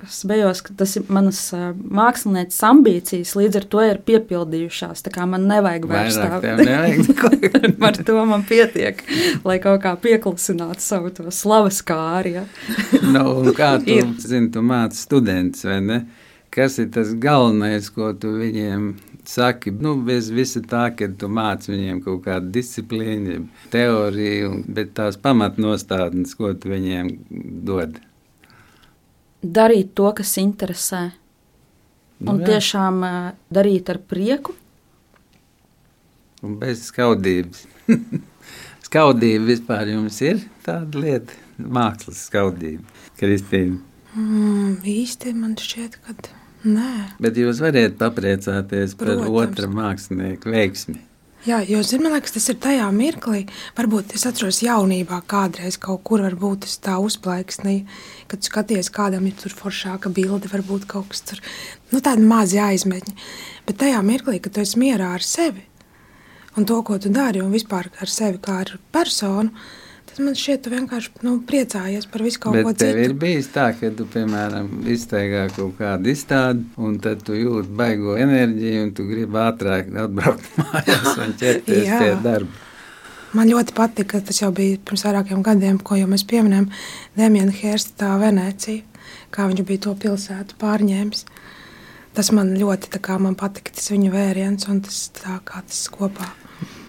Es 0.06 0.20
bejos, 0.30 0.60
ka 0.62 0.76
tas 0.78 0.92
ir 1.00 1.08
manas 1.10 1.40
mākslinieces 1.74 2.60
ambīcijas, 2.68 3.32
līdz 3.34 3.58
ar 3.58 3.64
to 3.72 3.82
ir 3.82 4.00
piepildījušās. 4.06 5.02
Tā 5.08 5.14
kā 5.16 5.26
man 5.30 5.48
nevajag 5.50 5.88
vairs 5.90 6.20
tādu. 6.22 6.52
Ar 7.88 7.98
to 8.06 8.26
man 8.30 8.44
pietiek, 8.46 9.02
lai 9.48 9.58
kaut 9.64 9.82
kā 9.82 9.96
pieklusinātu 9.98 10.86
savu 10.86 11.10
to 11.18 11.34
slavas 11.34 11.82
kāri. 11.82 12.36
Ja. 12.38 12.46
no, 13.10 13.40
nu, 13.42 13.56
kā 13.58 13.72
tu, 13.82 13.98
zini, 14.22 14.52
tu 14.54 14.62
māci 14.62 15.02
students, 15.02 15.66
vai 15.66 15.80
ne? 15.82 16.00
Kas 16.58 16.80
ir 16.82 16.90
tas 16.96 17.14
galvenais, 17.22 17.92
ko 17.94 18.10
tu 18.18 18.34
viņiem 18.40 18.90
saki? 19.30 19.76
Nu, 19.78 19.94
bez 20.02 20.32
visa 20.34 20.64
tā, 20.66 20.88
ka 20.98 21.06
tu 21.14 21.30
māci 21.30 21.76
viņiem 21.76 22.02
kaut 22.02 22.24
kādu 22.26 22.50
disciplīnu, 22.58 23.44
teoriju, 23.74 24.64
bet 24.66 24.96
tās 24.98 25.22
pamatnostādnes, 25.22 26.34
ko 26.40 26.56
tu 26.58 26.74
viņiem 26.74 27.14
dod 27.68 28.02
darīt 29.42 29.94
to, 29.98 30.12
kas 30.16 30.38
interesē. 30.42 31.12
Nu, 32.18 32.34
un 32.34 32.42
jā. 32.42 32.54
tiešām 32.54 33.04
uh, 33.06 33.18
darīt 33.54 33.92
ar 33.94 34.00
prieku. 34.02 34.56
Un 36.46 36.58
bez 36.62 36.88
skaudības. 36.90 37.66
skaudība 38.88 39.52
vispār 39.52 39.94
jums 39.94 40.18
ir 40.26 40.42
tāda 40.66 41.04
lieta, 41.04 41.38
mākslas 41.58 42.26
skaudība, 42.30 42.86
Kristīna. 43.20 43.80
Mm, 44.18 44.80
īsti 44.88 45.34
man 45.38 45.58
šķiet, 45.62 46.00
ka 46.02 46.18
nē. 46.66 46.94
Bet 47.24 47.38
jūs 47.38 47.62
varat 47.64 48.00
papriecāties 48.00 48.96
Protams. 48.98 49.28
par 49.28 49.44
otra 49.44 49.70
mākslinieka 49.70 50.54
veiksmi. 50.54 51.02
Jā, 51.48 51.62
jo 51.64 51.80
man 52.02 52.12
liekas, 52.18 52.34
tas 52.36 52.50
ir 52.52 52.58
tajā 52.60 52.88
mirklī, 52.92 53.46
varbūt 53.78 54.16
es 54.18 54.26
atceros 54.28 54.58
jaunībā, 54.66 55.22
kādreiz 55.32 55.78
kaut 55.80 56.02
kur 56.04 56.20
varbūt 56.26 56.66
tas 56.66 56.76
tā 56.84 56.98
uzplaiksnīja, 57.00 57.86
kad 58.28 58.44
skaties, 58.44 58.90
kādam 58.92 59.30
ir 59.30 59.38
tur 59.38 59.56
foršāka 59.56 60.12
bilde, 60.12 60.50
varbūt 60.52 60.90
kaut 60.92 61.14
kas 61.14 61.24
tur, 61.24 61.40
nu 61.94 62.02
tādi 62.04 62.26
mazi 62.28 62.60
aizmetņi. 62.60 63.16
Bet 63.70 63.80
tajā 63.80 64.02
mirklī, 64.04 64.42
kad 64.42 64.58
tu 64.58 64.66
esi 64.66 64.82
mierā 64.82 65.14
ar 65.16 65.24
sevi 65.24 65.64
un 66.58 66.66
to, 66.66 66.82
ko 66.84 66.98
tu 66.98 67.14
dari, 67.14 67.40
un 67.40 67.54
vispār 67.54 67.92
ar 68.02 68.10
sevi 68.12 68.42
kā 68.44 68.64
ar 68.66 68.74
personu, 68.92 69.54
man 70.24 70.36
šķiet, 70.38 70.62
tu 70.64 70.72
vienkārši 70.72 71.24
nu, 71.26 71.34
priecājies 71.48 72.08
par 72.12 72.24
visu 72.26 72.42
kaut 72.44 72.56
Bet 72.58 72.66
ko 72.66 72.72
citu. 72.74 72.86
Tev 72.86 73.02
ir 73.04 73.16
bijis 73.22 73.50
tā, 73.54 73.68
ka 73.78 73.92
tu, 73.94 74.06
piemēram, 74.14 74.70
izteigā 74.94 75.48
kaut 75.56 75.76
kādu 75.80 76.12
izstādi, 76.14 76.64
un 76.82 76.96
tad 77.04 77.26
tu 77.28 77.36
jūti 77.38 77.74
baigo 77.78 78.16
enerģiju, 78.20 78.86
un 78.86 78.94
tu 78.98 79.08
gribi 79.10 79.42
ātrāk 79.44 79.92
atbraukt 80.06 80.48
mājās 80.62 81.12
un 81.24 81.36
ķerties 81.42 81.92
pie 81.92 82.14
darba. 82.24 82.64
Man 83.36 83.52
ļoti 83.52 83.76
patika, 83.76 84.22
tas 84.24 84.40
jau 84.40 84.54
bija 84.56 84.80
pirms 84.88 85.04
vairākiem 85.04 85.44
gadiem, 85.44 85.82
ko 85.84 85.98
jau 86.00 86.08
mēs 86.10 86.24
pieminējām, 86.30 86.70
Dēmjana 87.20 87.54
Hērsta 87.60 88.14
Venecija, 88.22 89.04
kā 89.36 89.50
viņš 89.52 89.66
bija 89.68 89.84
to 89.86 89.96
pilsētu 90.00 90.58
pārņēmis. 90.62 91.26
Tas 92.18 92.32
man 92.34 92.56
ļoti 92.58 92.98
man 93.22 93.36
patika, 93.38 93.76
tas 93.76 93.92
viņa 93.92 94.10
vēriens 94.16 94.68
un 94.72 94.82
tas 94.82 95.10
tā 95.14 95.38
kā 95.46 95.62
tas 95.62 95.86
kopā. 95.94 96.32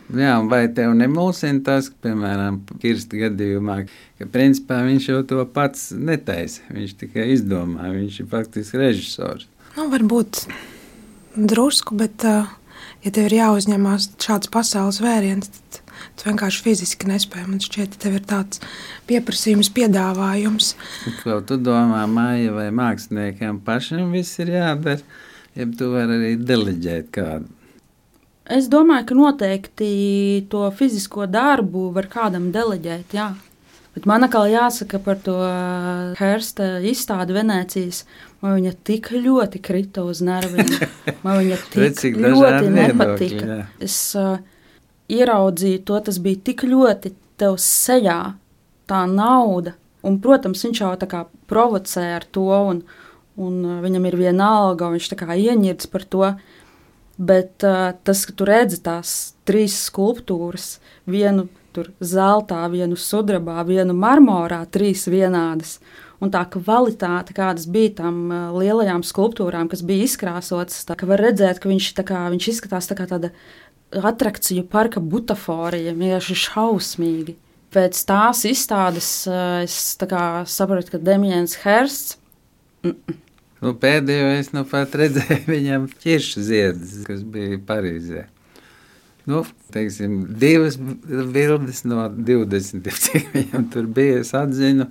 Jā, 0.09 0.39
vai 0.49 0.63
tev 0.73 0.95
nemulsina 0.97 1.61
tas, 1.65 1.91
piemēram, 2.01 2.63
Kirsta 2.81 3.19
gadījumā, 3.27 3.83
ka 4.17 4.29
principā 4.33 4.79
viņš 4.87 5.09
jau 5.11 5.19
to 5.29 5.43
pats 5.53 5.91
netaisa. 5.93 6.65
Viņš 6.73 6.95
tikai 7.03 7.27
izdomā, 7.35 7.91
viņš 7.93 8.23
ir 8.23 8.31
faktiski 8.31 8.81
režisors. 8.81 9.45
Nu, 9.77 9.91
varbūt 9.93 10.47
drusku, 11.37 11.99
bet, 12.01 12.25
ja 12.25 13.13
tev 13.13 13.29
ir 13.29 13.37
jāuzņemās 13.37 14.09
šāds 14.25 14.49
pasaules 14.55 15.03
vēriens, 15.05 15.53
tad 15.53 15.83
tu 16.17 16.31
vienkārši 16.31 16.65
fiziski 16.65 17.13
nespēji. 17.13 17.51
Man 17.51 17.61
šķiet, 17.61 17.99
ka 17.99 18.07
tev 18.07 18.17
ir 18.17 18.25
tāds 18.33 18.65
pieprasījums, 19.11 19.69
piedāvājums. 19.77 20.73
Ko 21.21 21.43
tu 21.45 21.61
domā, 21.61 22.07
māja 22.09 22.57
vai 22.57 22.71
māksliniekam 22.73 23.61
pašam 23.67 24.09
viss 24.17 24.41
ir 24.41 24.57
jādara, 24.57 25.05
ja 25.53 25.69
tu 25.69 25.93
vari 25.93 26.17
arī 26.17 26.35
deleģēt 26.49 27.13
kādu? 27.13 27.58
Es 28.49 28.71
domāju, 28.73 29.05
ka 29.11 29.17
noteikti 29.19 29.91
to 30.49 30.65
fizisko 30.73 31.27
darbu 31.29 31.91
var 31.93 32.09
kādam 32.09 32.49
deleģēt. 32.55 33.13
Jā. 33.13 33.33
Bet 33.99 34.07
man 34.09 34.25
atkal 34.25 34.47
jāsaka 34.49 35.01
par 35.03 35.19
to 35.21 35.35
Hersta 36.21 36.77
izstādi 36.87 37.35
Venecijas. 37.37 38.05
Man 38.41 38.55
viņa 38.61 38.73
tik 38.87 39.11
ļoti 39.11 39.61
krita 39.65 40.05
uz 40.07 40.23
nerviem. 40.25 40.71
Man 41.25 41.41
viņa 41.43 41.59
tik 41.75 42.21
ļoti 42.23 42.71
nepatika. 42.71 43.49
Jā. 43.51 43.65
Es 43.83 43.97
uh, 44.17 44.39
ieraudzīju 45.11 45.83
to, 45.89 45.99
tas 46.07 46.21
bija 46.23 46.41
tik 46.51 46.63
ļoti 46.69 47.13
tev 47.41 47.59
sejā, 47.63 48.21
tā 48.89 49.03
nauda. 49.11 49.75
Un, 50.07 50.21
protams, 50.23 50.63
viņš 50.65 50.83
jau 50.85 50.93
tā 51.01 51.09
kā 51.11 51.25
provocē 51.51 52.05
ar 52.21 52.27
to, 52.33 52.47
un, 52.47 52.85
un 53.41 53.59
viņam 53.83 54.07
ir 54.09 54.19
viena 54.21 54.53
alga, 54.61 54.87
un 54.87 54.97
viņš 54.97 55.11
tā 55.11 55.19
kā 55.19 55.35
ieņirds 55.35 55.91
par 55.91 56.07
to. 56.07 56.31
Bet 57.19 57.65
uh, 57.67 57.93
tas, 58.07 58.25
ka 58.27 58.33
tu 58.33 58.47
redzi 58.47 58.79
tās 58.83 59.35
trīs 59.49 59.75
skulptūras, 59.89 60.77
vienu 61.11 61.49
zeltā, 62.01 62.65
vienu 62.73 62.97
sudrabā, 62.99 63.63
vienu 63.67 63.95
marmorā, 63.95 64.65
trīs 64.71 65.07
vienādas. 65.11 65.79
Un 66.19 66.33
tā 66.35 66.43
kvalitāte, 66.51 67.35
kādas 67.37 67.69
bija 67.71 67.93
tam 68.01 68.33
lielajām 68.57 69.05
skulptūrām, 69.07 69.69
kas 69.71 69.85
bija 69.87 70.09
izkrāsotas, 70.09 70.81
tā 70.89 70.97
ka 70.99 71.07
var 71.07 71.23
redzēt, 71.23 71.61
ka 71.63 71.71
viņš, 71.71 71.93
kā, 72.03 72.25
viņš 72.33 72.49
izskatās 72.55 72.91
tā 72.91 72.97
kā 72.99 73.07
tāda 73.07 73.31
atrakciju 73.95 74.67
parka 74.67 75.01
butaforija, 75.01 75.95
vienkārši 75.95 76.41
šausmīgi. 76.43 77.37
Pēc 77.71 78.01
tās 78.09 78.43
izstādes 78.49 79.13
es 79.29 79.79
sapratu, 80.51 80.91
ka 80.91 80.99
Demians 80.99 81.55
Hersts. 81.63 82.19
Mm 82.83 82.97
-mm. 82.97 83.28
Nu, 83.63 83.75
pēdējo 83.75 84.33
es 84.39 84.53
nu 84.55 84.65
pat 84.69 84.95
redzēju 84.99 85.45
viņam 85.55 85.87
ķiršu 86.03 86.43
ziedus, 86.47 86.99
kas 87.07 87.25
bija 87.27 87.59
Parīzē. 87.69 88.27
Nu, 89.29 89.43
teiksim, 89.75 90.23
divas 90.41 90.79
bildes 90.79 91.83
no 91.85 92.07
20, 92.09 92.93
cik 93.05 93.33
viņam 93.35 93.67
tur 93.75 93.89
bija. 93.93 94.23
Es 94.23 94.33
atzinu, 94.37 94.89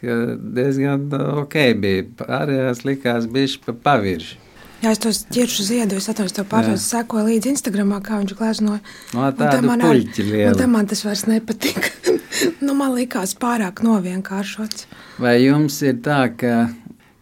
ka 0.00 0.20
diezgan 0.60 1.10
ok 1.42 1.58
bija. 1.82 2.06
Pārējās 2.22 2.86
likās 2.88 3.28
bišķi 3.30 3.66
pa 3.66 3.76
pavirši. 3.90 4.38
Jā, 4.80 4.94
es 4.94 5.00
tos 5.02 5.18
ķiršu 5.28 5.64
ziedu, 5.66 5.98
es 6.00 6.08
atceros, 6.08 6.32
to 6.32 6.40
pārējos 6.48 6.86
sekoju 6.88 7.26
līdzi 7.26 7.50
Instagramā, 7.52 7.98
kā 8.00 8.16
viņš 8.22 8.32
gleznoja. 8.38 8.80
No 9.12 9.26
tāda 9.36 9.60
man, 9.66 9.82
puļķi 9.84 10.24
liela. 10.24 10.54
Un 10.56 10.72
man 10.72 10.88
tas 10.88 11.04
vairs 11.04 11.26
nepatika. 11.28 11.90
nu, 12.64 12.72
man 12.78 12.94
likās 12.96 13.34
pārāk 13.36 13.82
novienkāršots. 13.84 14.86
Vai 15.20 15.34
jums 15.42 15.76
ir 15.84 16.00
tā, 16.00 16.22
ka 16.32 16.54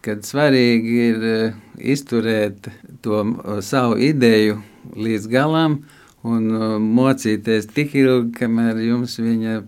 kad 0.05 0.23
svarīgi 0.27 0.99
ir 1.09 1.25
eh, 1.29 1.57
izturēt 1.93 2.69
to 3.03 3.23
eh, 3.23 3.59
savu 3.65 3.97
ideju 4.01 4.59
līdz 4.95 5.27
galam 5.31 5.81
un 6.27 6.47
eh, 6.49 6.77
mocīties 6.79 7.69
tik 7.73 7.95
ilgi, 7.99 8.33
kamēr 8.39 8.79
jums 8.87 9.17
viņa 9.19 9.59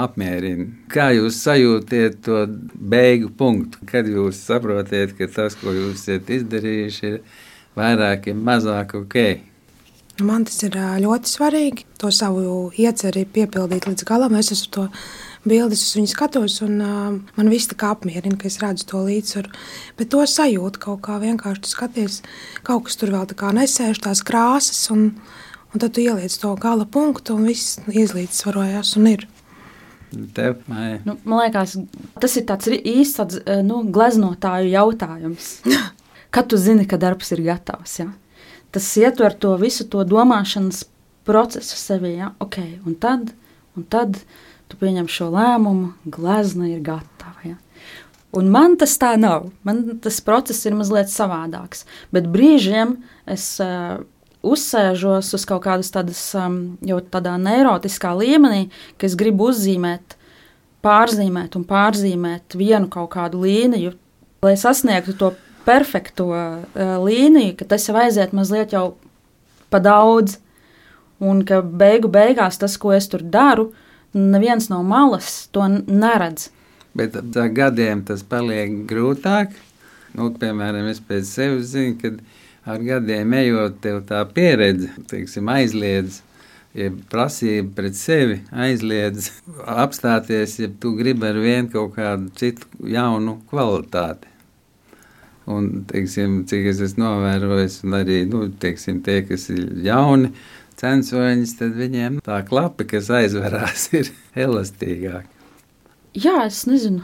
apmierina. 0.00 0.68
Kā 0.92 1.10
jūs 1.16 1.40
sajūtiet 1.44 2.20
to 2.26 2.44
beigu 2.74 3.32
punktu, 3.34 3.82
kad 3.90 4.08
jūs 4.08 4.38
saprotat, 4.46 5.16
ka 5.18 5.28
tas, 5.28 5.56
ko 5.58 5.74
jūs 5.74 6.06
esat 6.06 6.30
izdarījuši, 6.38 7.10
ir 7.10 7.42
vairāk 7.76 8.30
vai 8.30 8.38
mazāk 8.52 8.94
ok? 9.00 9.18
Man 10.22 10.44
tas 10.46 10.60
ir 10.62 10.76
ļoti 11.02 11.26
svarīgi, 11.26 11.86
to 11.98 12.12
savu 12.14 12.68
ieceri 12.78 13.24
piepildīt 13.26 13.88
līdz 13.90 14.06
galam. 14.06 14.36
Es 14.38 14.52
esmu 14.54 14.70
to 14.76 14.84
bildes, 15.48 15.82
uz 15.86 15.98
viņu 15.98 16.10
skatos, 16.12 16.58
un 16.64 16.80
uh, 16.82 17.16
man 17.36 17.50
viss 17.52 17.70
tā 17.70 17.76
kā 17.80 17.92
apmierina, 17.94 18.38
ka 18.40 18.48
es 18.50 18.60
redzu 18.62 18.86
to 18.90 19.02
līdzsvaru. 19.06 19.52
Bet 19.98 20.10
to 20.14 20.24
sajūtu 20.28 20.82
kaut 20.82 21.02
kā 21.06 21.18
vienkārši 21.22 21.70
skaties, 21.70 22.20
kaut 22.66 22.88
kas 22.88 22.98
tur 23.00 23.14
vēl 23.14 23.28
tā 23.30 23.38
kā 23.38 23.52
nesēž 23.56 24.02
tās 24.04 24.24
krāsas, 24.26 24.82
un, 24.94 25.12
un 25.72 25.82
tad 25.82 25.94
tu 25.96 26.04
ieliec 26.04 26.34
to 26.40 26.54
gala 26.60 26.86
punktu, 26.86 27.38
un 27.38 27.48
viss 27.50 27.78
izlīdzsvarojās 27.90 28.96
un 29.00 29.12
ir. 29.14 29.28
Tev, 30.34 30.60
nu, 31.02 31.16
man 31.26 31.40
liekas, 31.40 31.74
tas 32.22 32.36
ir 32.38 32.44
tāds 32.46 32.70
īsts 32.70 33.40
nu, 33.66 33.80
gleznotāju 33.90 34.70
jautājums. 34.70 35.56
Kad 36.34 36.50
tu 36.50 36.58
zini, 36.58 36.86
ka 36.86 36.98
darbs 36.98 37.32
ir 37.34 37.42
gatavs? 37.46 37.98
Ja? 38.02 38.12
tas 38.74 38.96
ietver 38.98 39.34
to 39.38 39.54
visu 39.60 39.86
to 39.86 40.02
domāšanas 40.02 40.82
procesu 41.24 41.78
sevī. 41.78 42.16
Ja? 42.18 42.32
Okay, 42.42 42.80
un, 42.82 42.96
tad, 42.98 43.30
un 43.76 43.86
tad 43.90 44.20
tu 44.70 44.78
pieņem 44.80 45.08
šo 45.10 45.28
lēmumu, 45.34 45.92
glezna 46.08 46.70
ir 46.70 46.80
gatava. 46.84 47.44
Ja? 47.44 47.58
Un 48.34 48.50
man 48.50 48.74
tas 48.80 48.96
tā 48.98 49.14
nav. 49.20 49.50
Man 49.66 50.00
tas 50.02 50.18
process 50.24 50.66
ir 50.66 50.74
mazliet 50.74 51.12
savādāks. 51.12 51.84
Bet 52.14 52.26
brīžiem 52.32 52.96
es 53.30 53.46
uh, 53.62 54.02
uzsēžos 54.44 55.30
uz 55.36 55.46
kaut 55.48 55.64
kādas 55.66 55.92
tādas, 55.94 56.20
um, 56.38 56.76
jau 56.84 56.98
tādā 57.14 57.36
neirotiskā 57.40 58.12
līmenī, 58.18 58.68
ka 58.98 59.08
es 59.08 59.16
gribu 59.18 59.50
uzzīmēt, 59.52 60.18
pārzīmēt 60.84 61.56
un 61.56 61.64
pārzīmēt 61.68 62.58
vienu 62.58 62.90
kaut 62.92 63.12
kādu 63.14 63.44
līniju, 63.46 63.94
lai 64.44 64.54
sasniegtu 64.60 65.16
to 65.20 65.32
perfekto 65.64 66.28
uh, 66.34 66.96
līniju, 67.00 67.54
ka 67.60 67.68
tas 67.70 67.86
jau 67.88 67.96
aiziet 68.02 68.34
mazliet 68.36 68.74
jau 68.76 68.96
pa 69.72 69.80
daudz. 69.82 70.40
Un 71.24 71.44
ka 71.48 71.60
beigu 71.62 72.10
beigās 72.12 72.58
tas, 72.60 72.76
ko 72.80 72.92
es 72.92 73.08
tur 73.08 73.22
daru, 73.24 73.70
neviens 74.14 74.68
no 74.70 74.82
malas 74.86 75.46
to 75.54 75.66
neredz. 75.70 76.50
Bet 76.94 77.16
ar 77.16 77.48
gadiem 77.50 78.04
tas 78.06 78.22
paliek 78.22 78.84
grūtāk. 78.90 79.54
Nu, 80.14 80.28
piemēram, 80.38 80.86
es 80.92 81.00
pēc 81.02 81.26
sevis 81.26 81.72
zinu, 81.72 81.96
ka 81.98 82.12
ar 82.70 82.84
gadiem 82.84 83.34
ejot, 83.40 83.80
tev 83.82 84.04
tā 84.08 84.20
pieredze 84.30 84.92
teiksim, 85.10 85.50
aizliedz. 85.50 86.22
Ja 86.74 86.88
prasība 87.10 87.70
pret 87.76 87.94
sevi 87.94 88.40
aizliedz 88.50 89.28
apstāties, 89.62 90.56
ja 90.58 90.70
tu 90.82 90.96
gribi 90.98 91.28
ar 91.28 91.36
vienu 91.38 91.70
kaut 91.70 91.92
kādu 91.94 92.32
citu 92.34 92.66
jaunu 92.90 93.36
kvalitāti. 93.50 94.30
Un, 95.46 95.84
teiksim, 95.86 96.40
cik 96.48 96.66
es 96.72 96.80
esmu 96.82 97.04
novērojis, 97.04 97.76
un 97.84 97.94
arī 97.98 98.22
nu, 98.26 98.46
teiksim, 98.58 99.02
tie, 99.06 99.20
kas 99.28 99.50
ir 99.52 99.68
jauni, 99.84 100.32
censoņus, 100.80 101.54
tad 101.60 101.78
viņiem 101.78 102.18
tā 102.24 102.40
klapa, 102.46 102.86
kas 102.88 103.10
aizverās, 103.12 103.88
ir 104.00 104.10
elastīgāka. 104.46 105.30
Jā, 106.14 106.44
es 106.46 106.62
nezinu. 106.70 107.02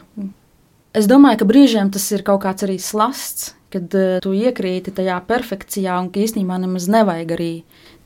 Es 0.95 1.07
domāju, 1.11 1.43
ka 1.43 1.49
brīžiem 1.51 1.91
tas 1.95 2.05
ir 2.15 2.23
kaut 2.27 2.45
kāds 2.45 2.67
arī 2.67 2.77
slasts, 2.83 3.55
kad 3.71 3.91
uh, 3.95 4.19
tu 4.23 4.35
iekrīti 4.35 4.95
tajā 4.95 5.19
perfekcijā, 5.27 5.97
un 6.03 6.11
ka 6.11 6.23
īstenībā 6.23 6.59
nemaz 6.63 6.89
nevajag 6.91 7.35
arī 7.37 7.51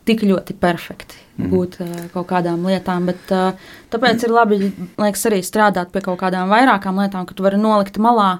tik 0.04 0.24
ļoti 0.28 0.56
perfekti 0.60 1.20
mm. 1.38 1.50
būt 1.52 1.78
uh, 1.80 1.92
kaut 2.12 2.28
kādām 2.32 2.64
lietām. 2.68 3.08
Bet, 3.08 3.22
uh, 3.32 3.76
tāpēc 3.92 4.26
ir 4.26 4.34
labi 4.34 4.58
liekas, 5.00 5.24
arī 5.30 5.40
strādāt 5.44 5.92
pie 5.92 6.04
kaut 6.04 6.20
kādām 6.20 6.52
vairākām 6.52 7.00
lietām, 7.00 7.28
ka 7.28 7.36
tu 7.36 7.46
vari 7.46 7.60
nolikt 7.60 8.00
malā. 8.00 8.38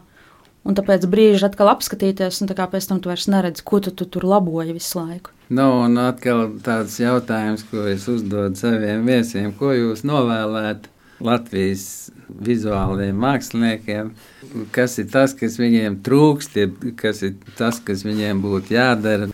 Un 0.65 0.77
tāpēc 0.77 1.05
brīži 1.13 1.45
atkal 1.45 1.69
apskatīties, 1.75 2.41
un 2.41 2.49
tā 2.49 2.57
kā 2.57 2.65
pēc 2.73 2.89
tam 2.89 3.01
tu 3.05 3.11
vairs 3.13 3.29
neredzi, 3.29 3.65
ko 3.69 3.83
tu, 3.85 3.93
tu 3.93 4.09
tur 4.09 4.25
laboji 4.25 4.77
visu 4.77 4.97
laiku. 4.97 5.34
Nu, 5.53 5.65
un 5.85 5.99
atkal 6.01 6.47
tāds 6.65 6.97
jautājums, 6.97 7.67
ko 7.69 7.83
es 7.91 8.07
uzdodu 8.09 8.57
saviem 8.57 9.05
viesiem, 9.05 9.51
ko 9.53 9.75
jūs 9.77 10.01
novēlētu 10.09 10.89
Latvijas 11.25 12.11
vizuāliem 12.45 13.19
māksliniekiem, 13.21 14.15
kas 14.73 14.97
ir 15.03 15.11
tas, 15.13 15.35
kas 15.37 15.59
viņiem 15.61 15.99
trūkst, 16.05 16.57
kas 16.97 17.21
ir 17.29 17.35
tas, 17.59 17.77
kas 17.85 18.07
viņiem 18.07 18.41
būtu 18.41 18.73
jādara. 18.73 19.29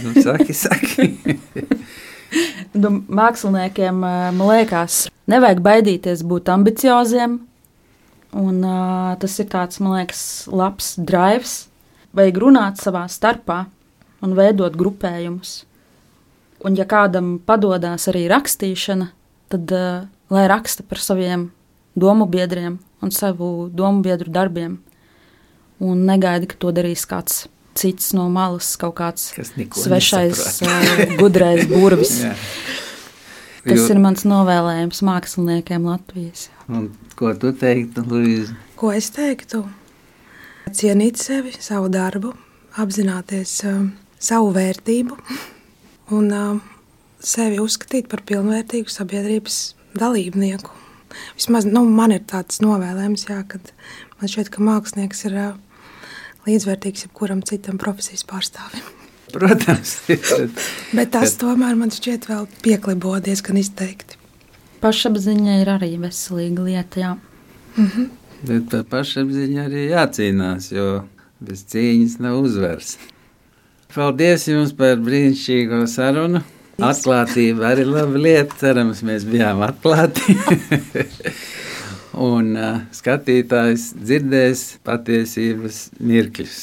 Nu, 0.00 0.14
saki, 0.16 0.56
saki. 0.56 1.10
nu, 2.82 2.94
māksliniekiem, 3.04 4.00
man 4.00 4.46
liekas, 4.48 5.02
nevajag 5.28 5.60
baidīties 5.66 6.24
būt 6.24 6.48
ambicioziem. 6.52 7.42
Un, 8.40 8.62
uh, 8.62 9.12
tas 9.20 9.36
ir 9.42 9.50
tāds, 9.52 9.82
man 9.82 9.98
liekas, 9.98 10.22
labs 10.48 10.94
drives. 10.96 11.54
Vajag 12.16 12.40
runāt 12.40 12.80
savā 12.80 13.04
starpā 13.10 13.66
un 14.24 14.36
veidot 14.36 14.76
grupējumus. 14.76 15.64
Un, 16.60 16.76
ja 16.76 16.84
kādam 16.88 17.38
padodas 17.40 18.06
arī 18.10 18.26
rakstīšana, 18.30 19.08
tad 19.50 19.72
uh, 19.72 20.04
lai 20.32 20.44
raksta 20.50 20.84
par 20.86 21.00
saviem 21.00 21.48
domu 21.96 22.26
biedriem 22.30 22.78
un 23.00 23.14
savu 23.14 23.70
domu 23.72 24.04
biedru 24.04 24.32
darbiem. 24.32 24.78
Un 25.80 26.04
negaida, 26.04 26.44
ka 26.44 26.58
to 26.60 26.74
darīs 26.76 27.06
kāds 27.08 27.46
cits 27.78 28.12
no 28.12 28.26
malas, 28.28 28.74
kaut 28.76 28.98
kāds 28.98 29.30
svešais, 29.32 30.60
uh, 30.66 31.16
gudrais 31.20 31.64
burvis. 31.70 32.20
Tas 33.64 33.76
jo... 33.76 33.86
ir 33.92 34.00
mans 34.00 34.24
novēlējums 34.24 35.02
māksliniekiem 35.04 35.84
Latvijas. 35.88 36.48
Un 36.68 36.90
ko 37.16 37.32
tu 37.36 37.52
teiktu, 37.56 38.04
Luīza? 38.08 38.54
Ko 38.80 38.92
es 38.96 39.10
teiktu? 39.12 39.66
Cienīt 40.76 41.20
sevi, 41.20 41.52
savu 41.60 41.90
darbu, 41.92 42.32
apzināties 42.80 43.56
uh, 43.68 43.82
savu 44.20 44.52
vērtību 44.54 45.16
un 46.16 46.28
uh, 46.34 46.60
sevi 47.20 47.60
uzskatīt 47.62 48.08
par 48.10 48.22
pilnvērtīgu 48.28 48.92
sabiedrības 48.92 49.58
dalībnieku. 49.98 50.76
Vismaz 51.36 51.66
nu, 51.66 51.82
man 51.88 52.14
ir 52.14 52.22
tāds 52.30 52.60
novēlējums, 52.62 53.26
jā, 53.30 53.40
kad 53.50 53.72
man 54.20 54.30
šķiet, 54.30 54.52
ka 54.54 54.62
mākslinieks 54.64 55.26
ir 55.30 55.36
uh, 55.40 55.50
līdzvērtīgs 56.46 57.06
jebkuram 57.08 57.42
citam 57.46 57.80
profesijas 57.80 58.26
pārstāvim. 58.28 58.86
Protams, 59.30 59.96
bet 60.96 61.12
tas 61.14 61.36
tomēr 61.38 61.76
man 61.78 61.92
šķiet 61.94 62.26
vēl 62.30 62.48
pieklibo 62.64 63.14
diezgan 63.22 63.60
izteikti. 63.60 64.18
Pašapziņa 64.80 65.60
ir 65.60 65.70
arī 65.70 65.92
veselīga 66.00 66.64
lieta. 66.66 67.00
Jā. 67.00 67.12
Mm 67.76 67.86
-hmm. 67.86 68.08
Bet 68.48 68.70
par 68.72 68.84
pašapziņu 68.90 69.60
arī 69.66 69.86
jācīnās, 69.90 70.70
jo 70.72 71.04
bez 71.40 71.64
cīņas 71.68 72.18
nav 72.24 72.40
uzvaras. 72.40 72.96
Paldies 73.90 74.44
jums 74.46 74.70
par 74.78 75.00
brīnišķīgo 75.02 75.80
sarunu! 75.90 76.44
Atklātība 76.80 77.72
arī 77.72 77.82
laba 77.88 78.20
lieta. 78.22 78.54
Cerams, 78.60 79.02
mēs 79.02 79.26
bijām 79.26 79.64
atklāti. 79.66 80.36
Un 82.30 82.54
uh, 82.54 82.78
skatītājs 82.94 83.90
dzirdēs 83.98 84.64
patiesības 84.86 85.82
mirkļus. 85.98 86.62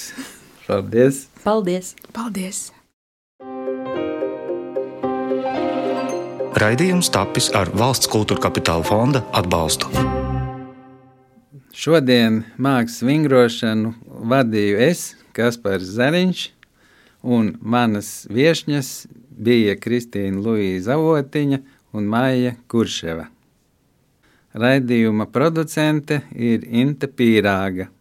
Paldies! 0.69 1.21
Paldies! 1.43 1.93
Paldies. 2.15 2.63
Raidījums 6.57 7.11
tapis 7.13 7.51
ar 7.53 7.69
valsts 7.75 8.07
kultūra 8.09 8.47
kapitāla 8.47 8.87
fonda 8.87 9.21
atbalstu. 9.35 9.91
Šodien 11.77 12.45
mākslas 12.57 13.03
vingrošanu 13.05 13.97
vadīju 14.31 14.79
es, 14.87 15.09
Kaspars 15.37 15.91
Zariņš, 15.99 16.47
un 17.27 17.51
manas 17.59 18.27
viesņas 18.31 18.91
bija 19.37 19.75
Kristīna 19.79 20.39
Luīza 20.43 20.95
Avotiņa 20.95 21.59
un 21.97 22.07
Maija 22.07 22.55
Kurševa. 22.71 23.27
Raidījuma 24.57 25.27
producente 25.29 26.21
ir 26.33 26.63
Inte 26.65 27.09
Pīrāga. 27.11 27.91